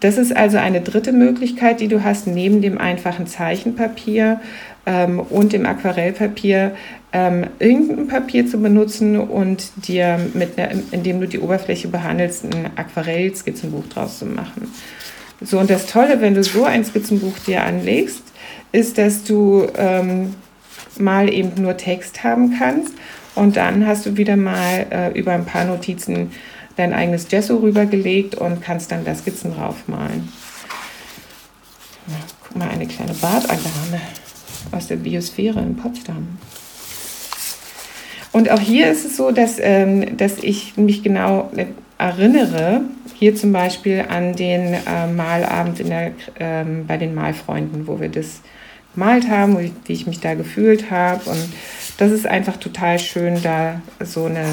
das 0.00 0.16
ist 0.16 0.34
also 0.34 0.58
eine 0.58 0.80
dritte 0.80 1.12
Möglichkeit, 1.12 1.80
die 1.80 1.88
du 1.88 2.02
hast, 2.02 2.26
neben 2.26 2.62
dem 2.62 2.78
einfachen 2.78 3.26
Zeichenpapier 3.26 4.40
ähm, 4.86 5.20
und 5.20 5.52
dem 5.52 5.66
Aquarellpapier, 5.66 6.74
ähm, 7.12 7.46
irgendein 7.58 8.08
Papier 8.08 8.46
zu 8.46 8.60
benutzen 8.60 9.18
und 9.18 9.70
dir, 9.86 10.18
mit 10.32 10.58
einer, 10.58 10.70
indem 10.92 11.20
du 11.20 11.28
die 11.28 11.40
Oberfläche 11.40 11.88
behandelst, 11.88 12.44
ein 12.44 12.70
Aquarell-Skizzenbuch 12.76 13.86
draus 13.88 14.18
zu 14.18 14.26
machen. 14.26 14.72
So, 15.42 15.58
und 15.58 15.68
das 15.68 15.86
Tolle, 15.86 16.20
wenn 16.20 16.34
du 16.34 16.42
so 16.42 16.64
ein 16.64 16.84
Skizzenbuch 16.84 17.38
dir 17.46 17.64
anlegst, 17.64 18.22
ist, 18.70 18.96
dass 18.96 19.24
du 19.24 19.66
ähm, 19.76 20.34
mal 20.98 21.32
eben 21.32 21.60
nur 21.60 21.76
Text 21.76 22.24
haben 22.24 22.54
kannst 22.58 22.94
und 23.34 23.56
dann 23.56 23.86
hast 23.86 24.06
du 24.06 24.16
wieder 24.16 24.36
mal 24.36 24.86
äh, 24.90 25.18
über 25.18 25.32
ein 25.32 25.44
paar 25.44 25.64
Notizen 25.64 26.30
dein 26.76 26.92
eigenes 26.92 27.28
Gesso 27.28 27.56
rübergelegt 27.56 28.34
und 28.34 28.62
kannst 28.62 28.92
dann 28.92 29.04
da 29.04 29.14
Skizzen 29.14 29.54
draufmalen. 29.54 30.32
Ja, 32.08 32.14
guck 32.46 32.56
mal, 32.56 32.68
eine 32.68 32.86
kleine 32.86 33.14
Bartagame 33.14 34.00
aus 34.72 34.88
der 34.88 34.96
Biosphäre 34.96 35.60
in 35.60 35.76
Potsdam. 35.76 36.38
Und 38.32 38.50
auch 38.50 38.60
hier 38.60 38.90
ist 38.90 39.04
es 39.04 39.16
so, 39.16 39.30
dass, 39.30 39.56
ähm, 39.58 40.16
dass 40.16 40.38
ich 40.38 40.76
mich 40.76 41.02
genau 41.02 41.50
erinnere, 41.98 42.80
hier 43.14 43.36
zum 43.36 43.52
Beispiel 43.52 44.04
an 44.08 44.34
den 44.34 44.74
äh, 44.74 45.06
Malabend 45.06 45.78
in 45.80 45.90
der, 45.90 46.12
ähm, 46.40 46.86
bei 46.86 46.96
den 46.96 47.14
Malfreunden, 47.14 47.86
wo 47.86 48.00
wir 48.00 48.08
das 48.08 48.40
gemalt 48.94 49.28
haben, 49.28 49.58
wie 49.58 49.92
ich 49.92 50.06
mich 50.06 50.20
da 50.20 50.34
gefühlt 50.34 50.90
habe. 50.90 51.30
Und 51.30 51.52
das 51.98 52.10
ist 52.10 52.26
einfach 52.26 52.56
total 52.56 52.98
schön, 52.98 53.40
da 53.42 53.80
so 54.00 54.24
eine, 54.24 54.46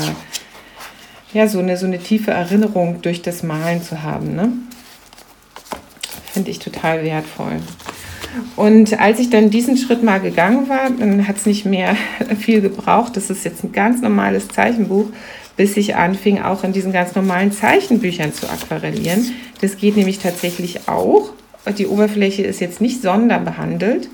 ja, 1.34 1.48
so 1.48 1.60
eine, 1.60 1.78
so 1.78 1.86
eine 1.86 2.00
tiefe 2.00 2.32
Erinnerung 2.32 3.02
durch 3.02 3.22
das 3.22 3.44
Malen 3.44 3.82
zu 3.82 4.04
haben. 4.04 4.36
Ne? 4.36 4.52
Finde 6.32 6.52
ich 6.52 6.60
total 6.60 7.04
wertvoll. 7.04 7.58
Und 8.56 9.00
als 9.00 9.20
ich 9.20 9.30
dann 9.30 9.50
diesen 9.50 9.78
Schritt 9.78 10.04
mal 10.04 10.20
gegangen 10.20 10.70
war, 10.70 10.90
dann 10.90 11.28
hat 11.28 11.38
es 11.38 11.46
nicht 11.46 11.66
mehr 11.66 11.96
viel 12.40 12.62
gebraucht. 12.62 13.18
Das 13.18 13.30
ist 13.30 13.44
jetzt 13.46 13.64
ein 13.64 13.72
ganz 13.72 14.02
normales 14.02 14.48
Zeichenbuch, 14.48 15.08
bis 15.58 15.78
ich 15.78 15.96
anfing, 15.96 16.42
auch 16.42 16.64
in 16.64 16.74
diesen 16.74 16.94
ganz 16.94 17.16
normalen 17.16 17.52
Zeichenbüchern 17.52 18.34
zu 18.34 18.50
aquarellieren. 18.50 19.32
Das 19.62 19.78
geht 19.78 19.98
nämlich 19.98 20.20
tatsächlich 20.20 20.88
auch. 20.88 21.32
Die 21.78 21.88
Oberfläche 21.88 22.44
ist 22.44 22.62
jetzt 22.62 22.82
nicht 22.82 23.02
sonderbehandelt. 23.02 24.10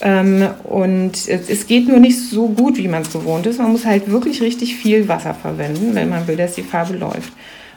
Ähm, 0.00 0.48
und 0.64 1.28
es 1.28 1.66
geht 1.66 1.88
nur 1.88 1.98
nicht 1.98 2.18
so 2.18 2.48
gut, 2.48 2.76
wie 2.78 2.88
man 2.88 3.02
es 3.02 3.12
gewohnt 3.12 3.46
ist. 3.46 3.58
Man 3.58 3.72
muss 3.72 3.84
halt 3.84 4.10
wirklich 4.10 4.40
richtig 4.40 4.76
viel 4.76 5.08
Wasser 5.08 5.34
verwenden, 5.34 5.94
wenn 5.94 6.08
man 6.08 6.26
will, 6.28 6.36
dass 6.36 6.54
die 6.54 6.62
Farbe 6.62 6.94
läuft. 6.96 7.32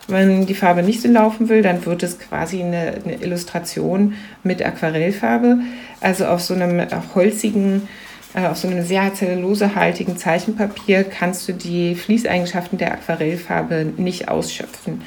Wenn 0.07 0.45
die 0.45 0.55
Farbe 0.55 0.83
nicht 0.83 1.01
so 1.01 1.07
laufen 1.07 1.49
will, 1.49 1.61
dann 1.61 1.85
wird 1.85 2.03
es 2.03 2.19
quasi 2.19 2.61
eine, 2.61 2.95
eine 3.03 3.15
Illustration 3.21 4.15
mit 4.43 4.63
Aquarellfarbe. 4.63 5.59
Also 5.99 6.25
auf 6.25 6.41
so 6.41 6.53
einem 6.53 6.85
holzigen, 7.15 7.87
äh, 8.33 8.45
auf 8.47 8.57
so 8.57 8.67
einem 8.67 8.83
sehr 8.83 9.13
zellulosehaltigen 9.13 10.17
Zeichenpapier 10.17 11.03
kannst 11.03 11.47
du 11.47 11.53
die 11.53 11.95
Fließeigenschaften 11.95 12.77
der 12.77 12.93
Aquarellfarbe 12.93 13.93
nicht 13.97 14.27
ausschöpfen. 14.27 15.01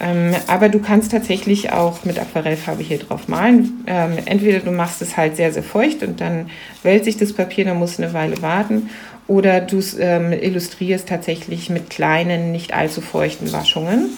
Ähm, 0.00 0.34
aber 0.46 0.68
du 0.68 0.78
kannst 0.78 1.10
tatsächlich 1.10 1.72
auch 1.72 2.04
mit 2.04 2.18
Aquarellfarbe 2.18 2.82
hier 2.82 2.98
drauf 2.98 3.26
malen. 3.26 3.84
Ähm, 3.86 4.12
entweder 4.26 4.60
du 4.60 4.70
machst 4.70 5.02
es 5.02 5.16
halt 5.16 5.36
sehr, 5.36 5.52
sehr 5.52 5.64
feucht 5.64 6.02
und 6.02 6.20
dann 6.20 6.50
wälzt 6.82 7.06
sich 7.06 7.16
das 7.16 7.32
Papier, 7.32 7.64
dann 7.64 7.78
musst 7.78 7.98
du 7.98 8.04
eine 8.04 8.12
Weile 8.12 8.40
warten. 8.42 8.90
Oder 9.26 9.60
du 9.60 9.82
ähm, 9.98 10.32
illustrierst 10.32 11.08
tatsächlich 11.08 11.68
mit 11.68 11.90
kleinen, 11.90 12.52
nicht 12.52 12.72
allzu 12.72 13.00
feuchten 13.00 13.52
Waschungen. 13.52 14.08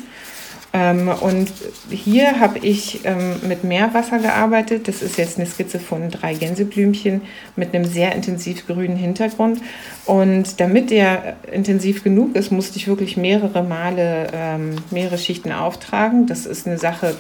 Ähm, 0.73 1.09
und 1.09 1.51
hier 1.91 2.39
habe 2.39 2.61
ich 2.61 3.01
ähm, 3.05 3.41
mit 3.49 3.65
Meerwasser 3.65 4.21
gearbeitet. 4.21 4.87
Das 4.87 5.03
ist 5.03 5.19
jetzt 5.19 5.37
eine 5.37 5.47
Skizze 5.47 5.81
von 5.81 6.11
drei 6.11 6.35
Gänseblümchen 6.35 7.23
mit 7.57 7.75
einem 7.75 7.85
sehr 7.85 8.15
intensiv 8.15 8.67
grünen 8.67 8.97
Hintergrund. 8.97 9.61
Und 10.07 10.61
damit 10.61 10.91
der 10.91 11.37
intensiv 11.51 12.05
genug 12.05 12.37
ist, 12.37 12.53
musste 12.53 12.77
ich 12.77 12.87
wirklich 12.87 13.17
mehrere 13.17 13.65
Male 13.65 14.29
ähm, 14.33 14.77
mehrere 14.91 15.19
Schichten 15.19 15.51
auftragen. 15.51 16.27
Das 16.27 16.47
ist 16.47 16.69
eine 16.69 16.79
Sache, 16.79 17.17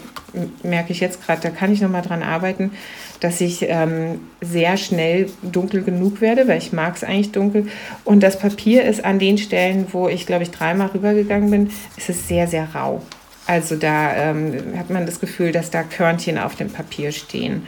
merke 0.62 0.92
ich 0.92 1.00
jetzt 1.00 1.24
gerade, 1.24 1.40
da 1.40 1.50
kann 1.50 1.72
ich 1.72 1.80
nochmal 1.80 2.02
dran 2.02 2.22
arbeiten, 2.22 2.70
dass 3.18 3.40
ich 3.40 3.66
ähm, 3.68 4.20
sehr 4.40 4.76
schnell 4.76 5.28
dunkel 5.42 5.82
genug 5.82 6.20
werde, 6.20 6.46
weil 6.46 6.58
ich 6.58 6.72
mag 6.72 6.94
es 6.94 7.02
eigentlich 7.02 7.32
dunkel. 7.32 7.66
Und 8.04 8.22
das 8.22 8.38
Papier 8.38 8.84
ist 8.84 9.04
an 9.04 9.18
den 9.18 9.38
Stellen, 9.38 9.86
wo 9.90 10.08
ich, 10.08 10.24
glaube 10.24 10.44
ich, 10.44 10.52
dreimal 10.52 10.88
rübergegangen 10.88 11.50
bin, 11.50 11.70
ist 11.96 12.10
es 12.10 12.28
sehr, 12.28 12.46
sehr 12.46 12.68
rau. 12.74 13.02
Also 13.50 13.74
da 13.74 14.14
ähm, 14.14 14.78
hat 14.78 14.90
man 14.90 15.06
das 15.06 15.18
Gefühl, 15.18 15.50
dass 15.50 15.72
da 15.72 15.82
Körnchen 15.82 16.38
auf 16.38 16.54
dem 16.54 16.70
Papier 16.70 17.10
stehen. 17.10 17.66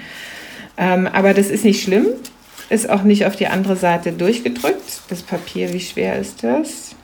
Ähm, 0.77 1.09
aber 1.09 1.35
das 1.35 1.49
ist 1.49 1.65
nicht 1.65 1.83
schlimm, 1.83 2.07
ist 2.69 2.89
auch 2.89 3.03
nicht 3.03 3.27
auf 3.27 3.35
die 3.35 3.49
andere 3.49 3.75
Seite 3.75 4.13
durchgedrückt. 4.13 5.03
Das 5.09 5.23
Papier, 5.23 5.73
wie 5.73 5.81
schwer 5.81 6.21
ist 6.21 6.45
das? 6.45 6.95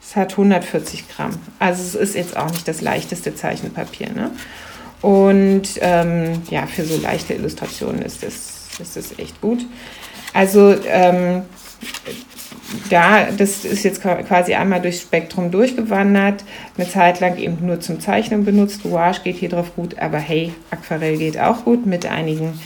Es 0.00 0.16
hat 0.16 0.30
140 0.30 1.10
Gramm. 1.10 1.38
Also 1.58 1.82
es 1.82 1.94
ist 1.94 2.14
jetzt 2.14 2.38
auch 2.38 2.50
nicht 2.50 2.66
das 2.66 2.80
leichteste 2.80 3.34
Zeichenpapier. 3.34 4.14
Ne? 4.14 4.30
Und 5.02 5.68
ähm, 5.82 6.40
ja, 6.48 6.66
für 6.66 6.86
so 6.86 6.98
leichte 6.98 7.34
Illustrationen 7.34 8.00
ist 8.00 8.22
das, 8.22 8.80
ist 8.80 8.96
das 8.96 9.18
echt 9.18 9.38
gut. 9.42 9.60
Also 10.32 10.74
ähm, 10.86 11.42
da, 12.90 13.30
das 13.30 13.64
ist 13.64 13.84
jetzt 13.84 14.02
quasi 14.02 14.54
einmal 14.54 14.80
durchs 14.80 15.02
Spektrum 15.02 15.50
durchgewandert, 15.50 16.44
eine 16.76 16.88
Zeit 16.88 17.20
lang 17.20 17.36
eben 17.38 17.58
nur 17.66 17.80
zum 17.80 18.00
Zeichnen 18.00 18.44
benutzt. 18.44 18.82
Gouache 18.82 19.22
geht 19.24 19.36
hier 19.36 19.48
drauf 19.48 19.74
gut, 19.74 19.98
aber 19.98 20.18
hey, 20.18 20.52
Aquarell 20.70 21.16
geht 21.16 21.38
auch 21.38 21.64
gut 21.64 21.86
mit 21.86 22.06
einigen 22.06 22.58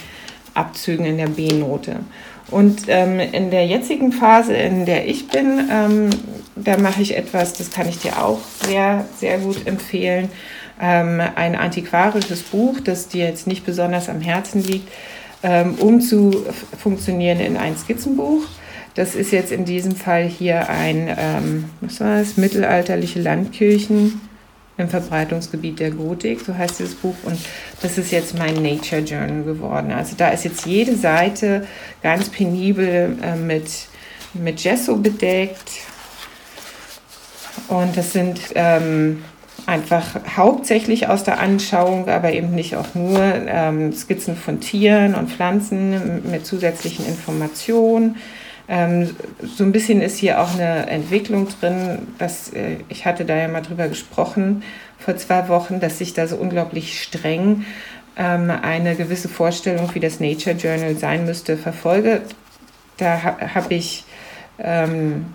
Abzügen 0.53 1.05
in 1.05 1.17
der 1.17 1.27
B-Note. 1.27 1.97
Und 2.51 2.83
ähm, 2.87 3.19
in 3.19 3.49
der 3.49 3.65
jetzigen 3.65 4.11
Phase, 4.11 4.53
in 4.53 4.85
der 4.85 5.07
ich 5.07 5.27
bin, 5.27 5.67
ähm, 5.71 6.09
da 6.55 6.77
mache 6.77 7.01
ich 7.01 7.17
etwas, 7.17 7.53
das 7.53 7.71
kann 7.71 7.89
ich 7.89 7.99
dir 7.99 8.23
auch 8.23 8.39
sehr, 8.65 9.05
sehr 9.17 9.39
gut 9.39 9.65
empfehlen. 9.65 10.29
Ähm, 10.79 11.21
ein 11.35 11.55
antiquarisches 11.55 12.43
Buch, 12.43 12.79
das 12.83 13.07
dir 13.07 13.25
jetzt 13.25 13.47
nicht 13.47 13.65
besonders 13.65 14.09
am 14.09 14.21
Herzen 14.21 14.63
liegt, 14.63 14.91
ähm, 15.41 15.75
um 15.79 16.01
zu 16.01 16.45
funktionieren 16.77 17.39
in 17.39 17.57
ein 17.57 17.77
Skizzenbuch. 17.77 18.43
Das 18.95 19.15
ist 19.15 19.31
jetzt 19.31 19.51
in 19.51 19.65
diesem 19.65 19.95
Fall 19.95 20.25
hier 20.25 20.69
ein, 20.69 21.13
ähm, 21.17 21.65
was 21.81 21.99
war 21.99 22.19
das, 22.19 22.37
mittelalterliche 22.37 23.21
Landkirchen 23.21 24.21
im 24.77 24.89
Verbreitungsgebiet 24.89 25.79
der 25.79 25.91
Gotik, 25.91 26.41
so 26.41 26.55
heißt 26.55 26.79
dieses 26.79 26.95
Buch. 26.95 27.15
Und 27.23 27.37
das 27.81 27.97
ist 27.97 28.11
jetzt 28.11 28.37
mein 28.37 28.61
Nature 28.61 29.01
Journal 29.01 29.43
geworden. 29.43 29.91
Also 29.91 30.15
da 30.17 30.29
ist 30.29 30.43
jetzt 30.43 30.65
jede 30.65 30.95
Seite 30.95 31.65
ganz 32.01 32.29
penibel 32.29 33.17
äh, 33.21 33.35
mit, 33.35 33.87
mit 34.33 34.61
Gesso 34.61 34.95
bedeckt. 34.97 35.71
Und 37.67 37.95
das 37.95 38.13
sind 38.13 38.39
ähm, 38.55 39.23
einfach 39.65 40.19
hauptsächlich 40.35 41.07
aus 41.07 41.23
der 41.23 41.39
Anschauung, 41.39 42.07
aber 42.09 42.33
eben 42.33 42.53
nicht 42.53 42.75
auch 42.75 42.93
nur 42.93 43.19
ähm, 43.19 43.93
Skizzen 43.93 44.35
von 44.35 44.59
Tieren 44.59 45.15
und 45.15 45.31
Pflanzen 45.31 46.29
mit 46.29 46.45
zusätzlichen 46.45 47.07
Informationen. 47.07 48.17
Ähm, 48.67 49.15
so 49.41 49.63
ein 49.63 49.71
bisschen 49.71 50.01
ist 50.01 50.17
hier 50.17 50.41
auch 50.41 50.53
eine 50.53 50.87
Entwicklung 50.87 51.47
drin, 51.59 51.99
dass 52.17 52.53
äh, 52.53 52.77
ich 52.89 53.05
hatte 53.05 53.25
da 53.25 53.35
ja 53.35 53.47
mal 53.47 53.61
drüber 53.61 53.87
gesprochen 53.87 54.63
vor 54.99 55.17
zwei 55.17 55.49
Wochen, 55.49 55.79
dass 55.79 55.99
ich 55.99 56.13
da 56.13 56.27
so 56.27 56.37
unglaublich 56.37 57.01
streng 57.01 57.65
ähm, 58.15 58.49
eine 58.49 58.95
gewisse 58.95 59.27
Vorstellung, 59.27 59.93
wie 59.93 59.99
das 59.99 60.19
Nature 60.19 60.55
Journal 60.55 60.95
sein 60.95 61.25
müsste, 61.25 61.57
verfolge. 61.57 62.21
Da 62.97 63.21
ha 63.21 63.37
habe 63.55 63.73
ich 63.73 64.05
ähm, 64.59 65.25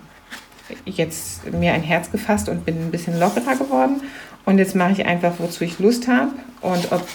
jetzt 0.85 1.51
mir 1.51 1.73
ein 1.73 1.83
Herz 1.83 2.11
gefasst 2.11 2.49
und 2.49 2.65
bin 2.65 2.77
ein 2.77 2.91
bisschen 2.91 3.19
lockerer 3.19 3.55
geworden. 3.55 4.01
Und 4.45 4.57
jetzt 4.57 4.75
mache 4.75 4.93
ich 4.93 5.05
einfach, 5.05 5.33
wozu 5.37 5.63
ich 5.63 5.77
Lust 5.79 6.07
habe. 6.07 6.31
Und 6.61 6.91
ob 6.91 7.05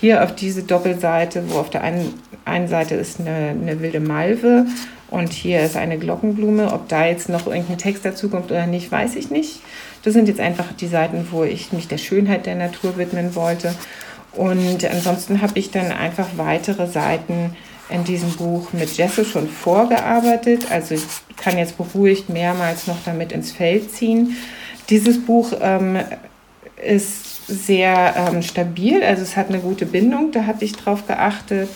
hier 0.00 0.22
auf 0.22 0.34
diese 0.34 0.62
Doppelseite, 0.62 1.44
wo 1.48 1.58
auf 1.58 1.70
der 1.70 1.82
einen, 1.82 2.14
einen 2.44 2.68
Seite 2.68 2.94
ist 2.94 3.20
eine, 3.20 3.54
eine 3.60 3.80
wilde 3.80 4.00
Malve 4.00 4.66
und 5.08 5.32
hier 5.32 5.62
ist 5.62 5.76
eine 5.76 5.98
Glockenblume, 5.98 6.72
ob 6.72 6.88
da 6.88 7.06
jetzt 7.06 7.28
noch 7.28 7.46
irgendein 7.46 7.78
Text 7.78 8.04
dazu 8.04 8.28
kommt 8.28 8.50
oder 8.50 8.66
nicht, 8.66 8.90
weiß 8.90 9.16
ich 9.16 9.30
nicht. 9.30 9.60
Das 10.02 10.12
sind 10.12 10.28
jetzt 10.28 10.40
einfach 10.40 10.72
die 10.78 10.88
Seiten, 10.88 11.28
wo 11.30 11.44
ich 11.44 11.72
mich 11.72 11.88
der 11.88 11.98
Schönheit 11.98 12.46
der 12.46 12.54
Natur 12.54 12.96
widmen 12.96 13.34
wollte. 13.34 13.74
Und 14.32 14.84
ansonsten 14.84 15.40
habe 15.40 15.58
ich 15.58 15.70
dann 15.70 15.90
einfach 15.90 16.28
weitere 16.36 16.86
Seiten 16.86 17.56
in 17.88 18.04
diesem 18.04 18.30
Buch 18.32 18.72
mit 18.72 18.96
Jesse 18.96 19.24
schon 19.24 19.48
vorgearbeitet. 19.48 20.70
Also 20.70 20.94
ich 20.94 21.04
kann 21.36 21.56
jetzt 21.56 21.76
beruhigt 21.78 22.28
mehrmals 22.28 22.86
noch 22.86 22.98
damit 23.04 23.32
ins 23.32 23.52
Feld 23.52 23.92
ziehen. 23.92 24.36
Dieses 24.90 25.24
Buch 25.24 25.52
ähm, 25.60 25.98
ist 26.84 27.35
sehr 27.48 28.14
ähm, 28.16 28.42
stabil, 28.42 29.02
also 29.02 29.22
es 29.22 29.36
hat 29.36 29.48
eine 29.48 29.60
gute 29.60 29.86
Bindung, 29.86 30.32
da 30.32 30.46
hatte 30.46 30.64
ich 30.64 30.72
drauf 30.72 31.06
geachtet. 31.06 31.68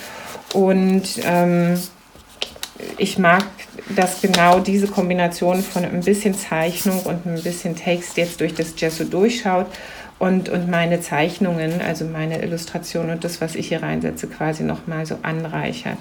Und 0.52 1.04
ähm, 1.24 1.78
ich 2.98 3.18
mag, 3.18 3.44
dass 3.94 4.20
genau 4.20 4.60
diese 4.60 4.88
Kombination 4.88 5.62
von 5.62 5.84
ein 5.84 6.00
bisschen 6.00 6.34
Zeichnung 6.34 7.00
und 7.00 7.26
ein 7.26 7.42
bisschen 7.42 7.76
Text 7.76 8.16
jetzt 8.16 8.40
durch 8.40 8.54
das 8.54 8.74
Gesso 8.74 9.04
durchschaut 9.04 9.66
und, 10.18 10.48
und 10.48 10.68
meine 10.68 11.00
Zeichnungen, 11.00 11.80
also 11.80 12.04
meine 12.04 12.42
Illustrationen 12.42 13.12
und 13.12 13.24
das, 13.24 13.40
was 13.40 13.54
ich 13.54 13.68
hier 13.68 13.82
reinsetze, 13.82 14.26
quasi 14.28 14.62
nochmal 14.64 15.06
so 15.06 15.16
anreichert. 15.22 15.98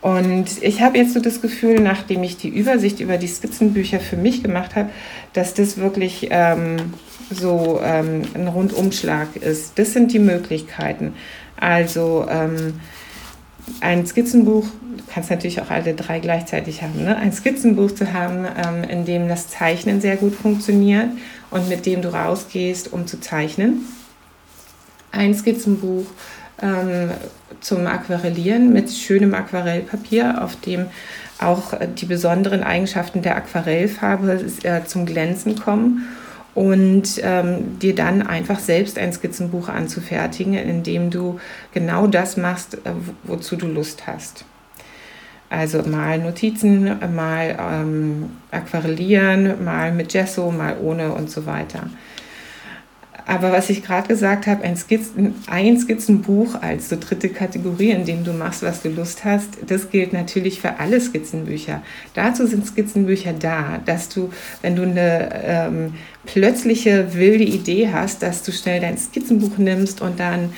Und 0.00 0.62
ich 0.62 0.80
habe 0.80 0.96
jetzt 0.96 1.12
so 1.12 1.20
das 1.20 1.42
Gefühl, 1.42 1.80
nachdem 1.80 2.22
ich 2.22 2.38
die 2.38 2.48
Übersicht 2.48 3.00
über 3.00 3.18
die 3.18 3.26
Skizzenbücher 3.26 4.00
für 4.00 4.16
mich 4.16 4.42
gemacht 4.42 4.74
habe, 4.74 4.88
dass 5.34 5.52
das 5.52 5.76
wirklich 5.76 6.28
ähm, 6.30 6.94
so 7.30 7.80
ähm, 7.84 8.22
ein 8.34 8.48
Rundumschlag 8.48 9.36
ist. 9.36 9.78
Das 9.78 9.92
sind 9.92 10.12
die 10.12 10.18
Möglichkeiten. 10.18 11.14
Also 11.56 12.26
ähm, 12.30 12.80
ein 13.80 14.06
Skizzenbuch, 14.06 14.64
du 14.96 15.04
kannst 15.12 15.30
natürlich 15.30 15.60
auch 15.60 15.70
alle 15.70 15.94
drei 15.94 16.18
gleichzeitig 16.18 16.82
haben, 16.82 17.04
ne? 17.04 17.16
ein 17.16 17.32
Skizzenbuch 17.32 17.92
zu 17.92 18.12
haben, 18.12 18.46
ähm, 18.56 18.84
in 18.84 19.04
dem 19.04 19.28
das 19.28 19.48
Zeichnen 19.48 20.00
sehr 20.00 20.16
gut 20.16 20.34
funktioniert 20.34 21.08
und 21.50 21.68
mit 21.68 21.84
dem 21.84 22.00
du 22.00 22.12
rausgehst, 22.12 22.92
um 22.92 23.06
zu 23.06 23.20
zeichnen. 23.20 23.84
Ein 25.12 25.34
Skizzenbuch 25.34 26.06
ähm, 26.62 27.10
zum 27.60 27.86
Aquarellieren 27.86 28.72
mit 28.72 28.90
schönem 28.90 29.34
Aquarellpapier, 29.34 30.42
auf 30.42 30.56
dem 30.60 30.86
auch 31.38 31.72
die 31.96 32.06
besonderen 32.06 32.62
Eigenschaften 32.62 33.22
der 33.22 33.36
Aquarellfarbe 33.36 34.44
äh, 34.62 34.84
zum 34.84 35.06
Glänzen 35.06 35.56
kommen 35.56 36.06
und 36.54 37.20
ähm, 37.22 37.78
dir 37.78 37.94
dann 37.94 38.26
einfach 38.26 38.58
selbst 38.58 38.98
ein 38.98 39.12
Skizzenbuch 39.12 39.68
anzufertigen, 39.68 40.54
in 40.54 40.82
dem 40.82 41.10
du 41.10 41.40
genau 41.72 42.06
das 42.06 42.36
machst, 42.36 42.74
äh, 42.74 42.92
wozu 43.22 43.56
du 43.56 43.66
Lust 43.66 44.06
hast. 44.06 44.44
Also 45.48 45.82
mal 45.82 46.18
Notizen, 46.18 46.96
mal 47.14 47.58
ähm, 47.58 48.30
aquarellieren, 48.52 49.64
mal 49.64 49.92
mit 49.92 50.10
Gesso, 50.10 50.50
mal 50.52 50.76
ohne 50.80 51.12
und 51.12 51.28
so 51.28 51.44
weiter. 51.46 51.90
Aber 53.26 53.52
was 53.52 53.70
ich 53.70 53.84
gerade 53.84 54.08
gesagt 54.08 54.46
habe, 54.46 54.64
ein, 54.64 54.76
Skizzen, 54.76 55.34
ein 55.46 55.78
Skizzenbuch 55.78 56.60
als 56.60 56.88
so 56.88 56.96
dritte 56.98 57.28
Kategorie, 57.28 57.90
in 57.90 58.04
dem 58.04 58.24
du 58.24 58.32
machst, 58.32 58.62
was 58.62 58.82
du 58.82 58.88
Lust 58.88 59.24
hast, 59.24 59.48
das 59.66 59.90
gilt 59.90 60.12
natürlich 60.12 60.60
für 60.60 60.78
alle 60.78 61.00
Skizzenbücher. 61.00 61.82
Dazu 62.14 62.46
sind 62.46 62.66
Skizzenbücher 62.66 63.32
da, 63.32 63.80
dass 63.84 64.08
du, 64.08 64.30
wenn 64.62 64.76
du 64.76 64.82
eine 64.82 65.30
ähm, 65.44 65.94
plötzliche 66.26 67.14
wilde 67.14 67.44
Idee 67.44 67.90
hast, 67.92 68.22
dass 68.22 68.42
du 68.42 68.52
schnell 68.52 68.80
dein 68.80 68.98
Skizzenbuch 68.98 69.58
nimmst 69.58 70.00
und 70.00 70.20
dann 70.20 70.52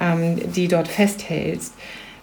ähm, 0.00 0.36
die 0.54 0.68
dort 0.68 0.88
festhältst 0.88 1.72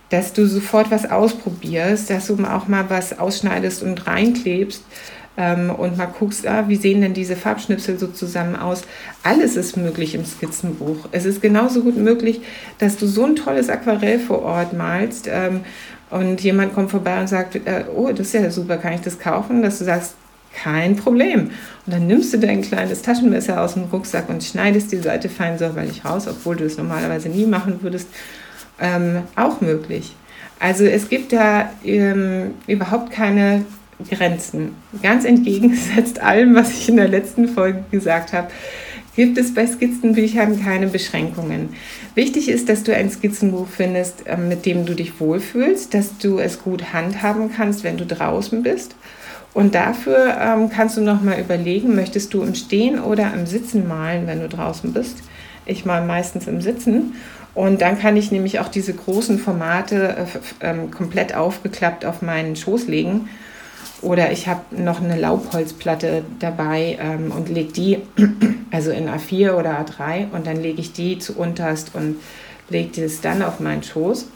dass 0.09 0.31
du 0.31 0.45
sofort 0.45 0.91
was 0.91 1.09
ausprobierst, 1.09 2.11
dass 2.11 2.27
du 2.27 2.37
auch 2.45 2.67
mal 2.67 2.87
was 2.87 3.17
ausschneidest 3.17 3.81
und 3.81 4.05
reinklebst 4.05 4.83
ähm, 5.37 5.69
und 5.69 5.97
mal 5.97 6.05
guckst, 6.05 6.47
ah, 6.47 6.65
wie 6.67 6.75
sehen 6.75 7.01
denn 7.01 7.13
diese 7.13 7.35
Farbschnipsel 7.35 7.97
so 7.97 8.07
zusammen 8.07 8.55
aus. 8.55 8.83
Alles 9.23 9.55
ist 9.55 9.77
möglich 9.77 10.15
im 10.15 10.25
Skizzenbuch. 10.25 11.07
Es 11.11 11.25
ist 11.25 11.41
genauso 11.41 11.81
gut 11.81 11.97
möglich, 11.97 12.41
dass 12.77 12.97
du 12.97 13.07
so 13.07 13.25
ein 13.25 13.35
tolles 13.35 13.69
Aquarell 13.69 14.19
vor 14.19 14.43
Ort 14.43 14.73
malst 14.73 15.27
ähm, 15.31 15.61
und 16.09 16.41
jemand 16.41 16.73
kommt 16.73 16.91
vorbei 16.91 17.19
und 17.19 17.27
sagt, 17.27 17.55
äh, 17.55 17.85
oh, 17.95 18.09
das 18.11 18.27
ist 18.27 18.33
ja 18.33 18.51
super, 18.51 18.77
kann 18.77 18.93
ich 18.93 19.01
das 19.01 19.19
kaufen? 19.19 19.61
Dass 19.63 19.79
du 19.79 19.85
sagst, 19.85 20.15
kein 20.53 20.95
Problem. 20.95 21.49
Und 21.85 21.93
dann 21.93 22.05
nimmst 22.05 22.33
du 22.33 22.37
dein 22.37 22.61
kleines 22.61 23.01
Taschenmesser 23.01 23.59
aus 23.59 23.73
dem 23.73 23.85
Rucksack 23.85 24.29
und 24.29 24.43
schneidest 24.43 24.91
die 24.91 24.97
Seite 24.97 25.29
fein 25.29 25.57
säuberlich 25.57 26.05
raus, 26.05 26.27
obwohl 26.27 26.55
du 26.55 26.65
es 26.65 26.77
normalerweise 26.77 27.29
nie 27.29 27.45
machen 27.45 27.79
würdest 27.81 28.07
ähm, 28.79 29.23
auch 29.35 29.61
möglich. 29.61 30.15
Also 30.59 30.85
es 30.85 31.09
gibt 31.09 31.33
da 31.33 31.71
ähm, 31.83 32.51
überhaupt 32.67 33.11
keine 33.11 33.65
Grenzen. 34.09 34.75
Ganz 35.01 35.25
entgegengesetzt 35.25 36.19
allem, 36.19 36.55
was 36.55 36.71
ich 36.71 36.89
in 36.89 36.97
der 36.97 37.07
letzten 37.07 37.47
Folge 37.47 37.83
gesagt 37.91 38.33
habe, 38.33 38.49
gibt 39.15 39.37
es 39.37 39.53
bei 39.53 39.67
Skizzenbüchern 39.67 40.61
keine 40.61 40.87
Beschränkungen. 40.87 41.69
Wichtig 42.15 42.49
ist, 42.49 42.69
dass 42.69 42.83
du 42.83 42.95
ein 42.95 43.09
Skizzenbuch 43.09 43.67
findest, 43.67 44.23
ähm, 44.25 44.47
mit 44.49 44.65
dem 44.65 44.85
du 44.85 44.95
dich 44.95 45.19
wohlfühlst, 45.19 45.93
dass 45.93 46.17
du 46.17 46.39
es 46.39 46.61
gut 46.61 46.93
handhaben 46.93 47.51
kannst, 47.55 47.83
wenn 47.83 47.97
du 47.97 48.05
draußen 48.05 48.63
bist. 48.63 48.95
Und 49.53 49.75
dafür 49.75 50.35
ähm, 50.39 50.69
kannst 50.69 50.97
du 50.97 51.01
nochmal 51.01 51.39
überlegen, 51.39 51.95
möchtest 51.95 52.33
du 52.33 52.41
im 52.41 52.55
Stehen 52.55 52.99
oder 52.99 53.31
im 53.33 53.45
Sitzen 53.45 53.87
malen, 53.87 54.25
wenn 54.25 54.39
du 54.39 54.49
draußen 54.49 54.93
bist. 54.93 55.17
Ich 55.65 55.85
mal 55.85 56.03
meistens 56.03 56.47
im 56.47 56.59
Sitzen. 56.59 57.13
Und 57.53 57.81
dann 57.81 57.99
kann 57.99 58.17
ich 58.17 58.31
nämlich 58.31 58.59
auch 58.59 58.67
diese 58.67 58.93
großen 58.93 59.37
Formate 59.37 60.27
äh, 60.59 60.71
äh, 60.71 60.87
komplett 60.87 61.35
aufgeklappt 61.35 62.03
auf 62.03 62.23
meinen 62.23 62.55
Schoß 62.55 62.87
legen. 62.87 63.29
Oder 64.01 64.31
ich 64.31 64.47
habe 64.47 64.61
noch 64.71 65.01
eine 65.01 65.19
Laubholzplatte 65.19 66.23
dabei 66.39 66.97
ähm, 66.99 67.31
und 67.31 67.49
lege 67.49 67.71
die, 67.71 67.97
also 68.71 68.91
in 68.91 69.09
A4 69.09 69.53
oder 69.53 69.79
A3, 69.79 70.31
und 70.31 70.47
dann 70.47 70.61
lege 70.61 70.81
ich 70.81 70.93
die 70.93 71.19
zu 71.19 71.37
unterst 71.37 71.95
und 71.95 72.17
lege 72.69 73.01
das 73.01 73.21
dann 73.21 73.41
auf 73.41 73.59
meinen 73.59 73.83
Schoß. 73.83 74.27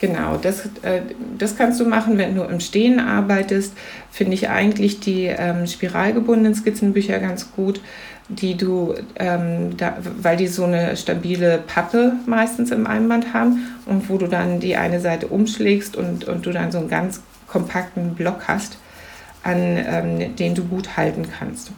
Genau, 0.00 0.36
das, 0.36 0.66
äh, 0.82 1.02
das 1.38 1.56
kannst 1.56 1.80
du 1.80 1.84
machen, 1.84 2.18
wenn 2.18 2.36
du 2.36 2.42
im 2.42 2.60
Stehen 2.60 3.00
arbeitest. 3.00 3.72
Finde 4.10 4.34
ich 4.34 4.48
eigentlich 4.48 5.00
die 5.00 5.24
ähm, 5.24 5.66
spiralgebundenen 5.66 6.54
Skizzenbücher 6.54 7.18
ganz 7.18 7.52
gut 7.52 7.80
die 8.28 8.56
du, 8.56 8.94
ähm, 9.16 9.76
da, 9.76 9.96
weil 10.20 10.36
die 10.36 10.48
so 10.48 10.64
eine 10.64 10.96
stabile 10.96 11.62
Pappe 11.66 12.12
meistens 12.26 12.70
im 12.70 12.86
Einband 12.86 13.32
haben 13.32 13.66
und 13.86 14.08
wo 14.10 14.18
du 14.18 14.26
dann 14.26 14.60
die 14.60 14.76
eine 14.76 15.00
Seite 15.00 15.28
umschlägst 15.28 15.96
und, 15.96 16.26
und 16.26 16.44
du 16.44 16.52
dann 16.52 16.70
so 16.70 16.78
einen 16.78 16.90
ganz 16.90 17.22
kompakten 17.48 18.14
Block 18.14 18.42
hast, 18.46 18.78
an 19.42 19.58
ähm, 19.58 20.36
den 20.36 20.54
du 20.54 20.64
gut 20.64 20.96
halten 20.96 21.26
kannst. 21.38 21.72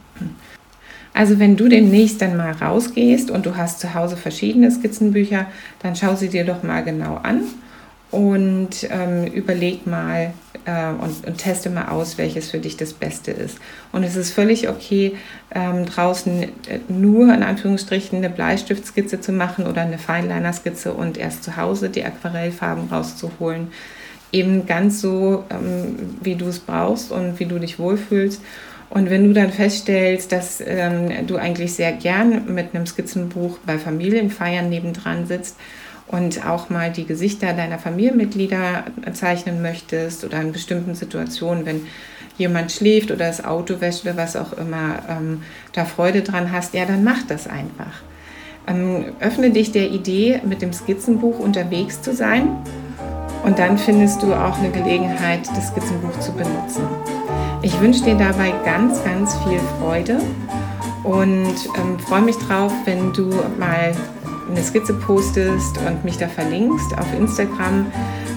Also 1.12 1.38
wenn 1.38 1.56
du 1.56 1.68
demnächst 1.68 2.22
dann 2.22 2.36
mal 2.36 2.52
rausgehst 2.52 3.30
und 3.30 3.46
du 3.46 3.56
hast 3.56 3.80
zu 3.80 3.94
Hause 3.94 4.16
verschiedene 4.16 4.70
Skizzenbücher, 4.70 5.46
dann 5.82 5.96
schau 5.96 6.14
sie 6.14 6.28
dir 6.28 6.44
doch 6.44 6.62
mal 6.62 6.84
genau 6.84 7.16
an 7.16 7.42
und 8.10 8.88
ähm, 8.90 9.26
überleg 9.26 9.86
mal 9.86 10.32
äh, 10.64 10.90
und, 10.90 11.26
und, 11.26 11.38
teste 11.38 11.70
mal 11.70 11.88
aus, 11.88 12.18
welches 12.18 12.50
für 12.50 12.58
dich 12.58 12.76
das 12.76 12.92
Beste 12.92 13.30
ist. 13.30 13.58
Und 13.92 14.02
es 14.02 14.16
ist 14.16 14.32
völlig 14.32 14.68
okay, 14.68 15.16
ähm, 15.54 15.86
draußen 15.86 16.42
äh, 16.42 16.48
nur 16.88 17.32
in 17.32 17.42
Anführungsstrichen 17.42 18.18
eine 18.18 18.30
Bleistiftskizze 18.30 19.20
zu 19.20 19.32
machen 19.32 19.66
oder 19.66 19.82
eine 19.82 19.98
Feinliner-Skizze 19.98 20.92
und 20.92 21.18
erst 21.18 21.44
zu 21.44 21.56
Hause 21.56 21.88
die 21.88 22.04
Aquarellfarben 22.04 22.88
rauszuholen. 22.88 23.68
Eben 24.32 24.66
ganz 24.66 25.00
so, 25.00 25.44
ähm, 25.50 26.16
wie 26.22 26.36
du 26.36 26.46
es 26.46 26.58
brauchst 26.58 27.10
und 27.10 27.40
wie 27.40 27.46
du 27.46 27.58
dich 27.58 27.78
wohlfühlst. 27.78 28.40
Und 28.90 29.08
wenn 29.08 29.24
du 29.24 29.32
dann 29.32 29.52
feststellst, 29.52 30.32
dass 30.32 30.62
ähm, 30.64 31.26
du 31.26 31.36
eigentlich 31.36 31.74
sehr 31.74 31.92
gern 31.92 32.52
mit 32.52 32.74
einem 32.74 32.86
Skizzenbuch 32.86 33.58
bei 33.64 33.78
Familienfeiern 33.78 34.68
nebendran 34.68 35.26
sitzt, 35.26 35.56
und 36.10 36.44
auch 36.44 36.70
mal 36.70 36.90
die 36.90 37.06
Gesichter 37.06 37.52
deiner 37.52 37.78
Familienmitglieder 37.78 38.84
zeichnen 39.12 39.62
möchtest 39.62 40.24
oder 40.24 40.40
in 40.40 40.52
bestimmten 40.52 40.94
Situationen, 40.94 41.66
wenn 41.66 41.86
jemand 42.36 42.72
schläft 42.72 43.10
oder 43.10 43.26
das 43.26 43.44
Auto 43.44 43.80
wäscht 43.80 44.02
oder 44.02 44.16
was 44.16 44.34
auch 44.34 44.52
immer, 44.54 45.02
ähm, 45.08 45.42
da 45.72 45.84
Freude 45.84 46.22
dran 46.22 46.50
hast, 46.50 46.74
ja, 46.74 46.84
dann 46.84 47.04
mach 47.04 47.22
das 47.28 47.46
einfach. 47.46 48.02
Ähm, 48.66 49.04
öffne 49.20 49.50
dich 49.50 49.70
der 49.72 49.90
Idee, 49.90 50.40
mit 50.44 50.62
dem 50.62 50.72
Skizzenbuch 50.72 51.38
unterwegs 51.38 52.02
zu 52.02 52.12
sein 52.12 52.48
und 53.44 53.58
dann 53.58 53.78
findest 53.78 54.22
du 54.22 54.34
auch 54.34 54.58
eine 54.58 54.70
Gelegenheit, 54.70 55.40
das 55.54 55.68
Skizzenbuch 55.68 56.18
zu 56.20 56.32
benutzen. 56.32 56.82
Ich 57.62 57.78
wünsche 57.80 58.04
dir 58.04 58.14
dabei 58.14 58.52
ganz, 58.64 59.02
ganz 59.04 59.36
viel 59.38 59.60
Freude 59.78 60.18
und 61.04 61.54
ähm, 61.76 61.98
freue 61.98 62.22
mich 62.22 62.36
drauf, 62.36 62.72
wenn 62.84 63.12
du 63.12 63.30
mal 63.58 63.94
eine 64.50 64.62
Skizze 64.62 64.94
postest 64.94 65.78
und 65.86 66.04
mich 66.04 66.18
da 66.18 66.28
verlinkst 66.28 66.96
auf 66.98 67.06
Instagram. 67.18 67.86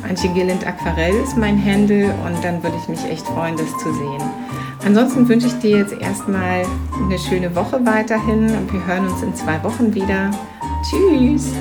Antje 0.08 0.30
Gilland 0.30 0.66
Aquarell 0.68 1.16
ist 1.16 1.38
mein 1.38 1.64
Handle 1.64 2.14
und 2.26 2.44
dann 2.44 2.62
würde 2.62 2.76
ich 2.82 2.88
mich 2.90 3.04
echt 3.06 3.26
freuen, 3.26 3.56
das 3.58 3.70
zu 3.78 3.94
sehen. 3.94 4.24
Ansonsten 4.86 5.28
wünsche 5.28 5.48
ich 5.48 5.58
dir 5.60 5.78
jetzt 5.78 5.94
erstmal 5.94 6.66
eine 7.02 7.18
schöne 7.18 7.56
Woche 7.56 7.80
weiterhin 7.86 8.54
und 8.56 8.72
wir 8.72 8.86
hören 8.86 9.08
uns 9.08 9.24
in 9.24 9.34
zwei 9.34 9.64
Wochen 9.64 9.94
wieder. 9.94 10.32
Tschüss! 10.84 11.54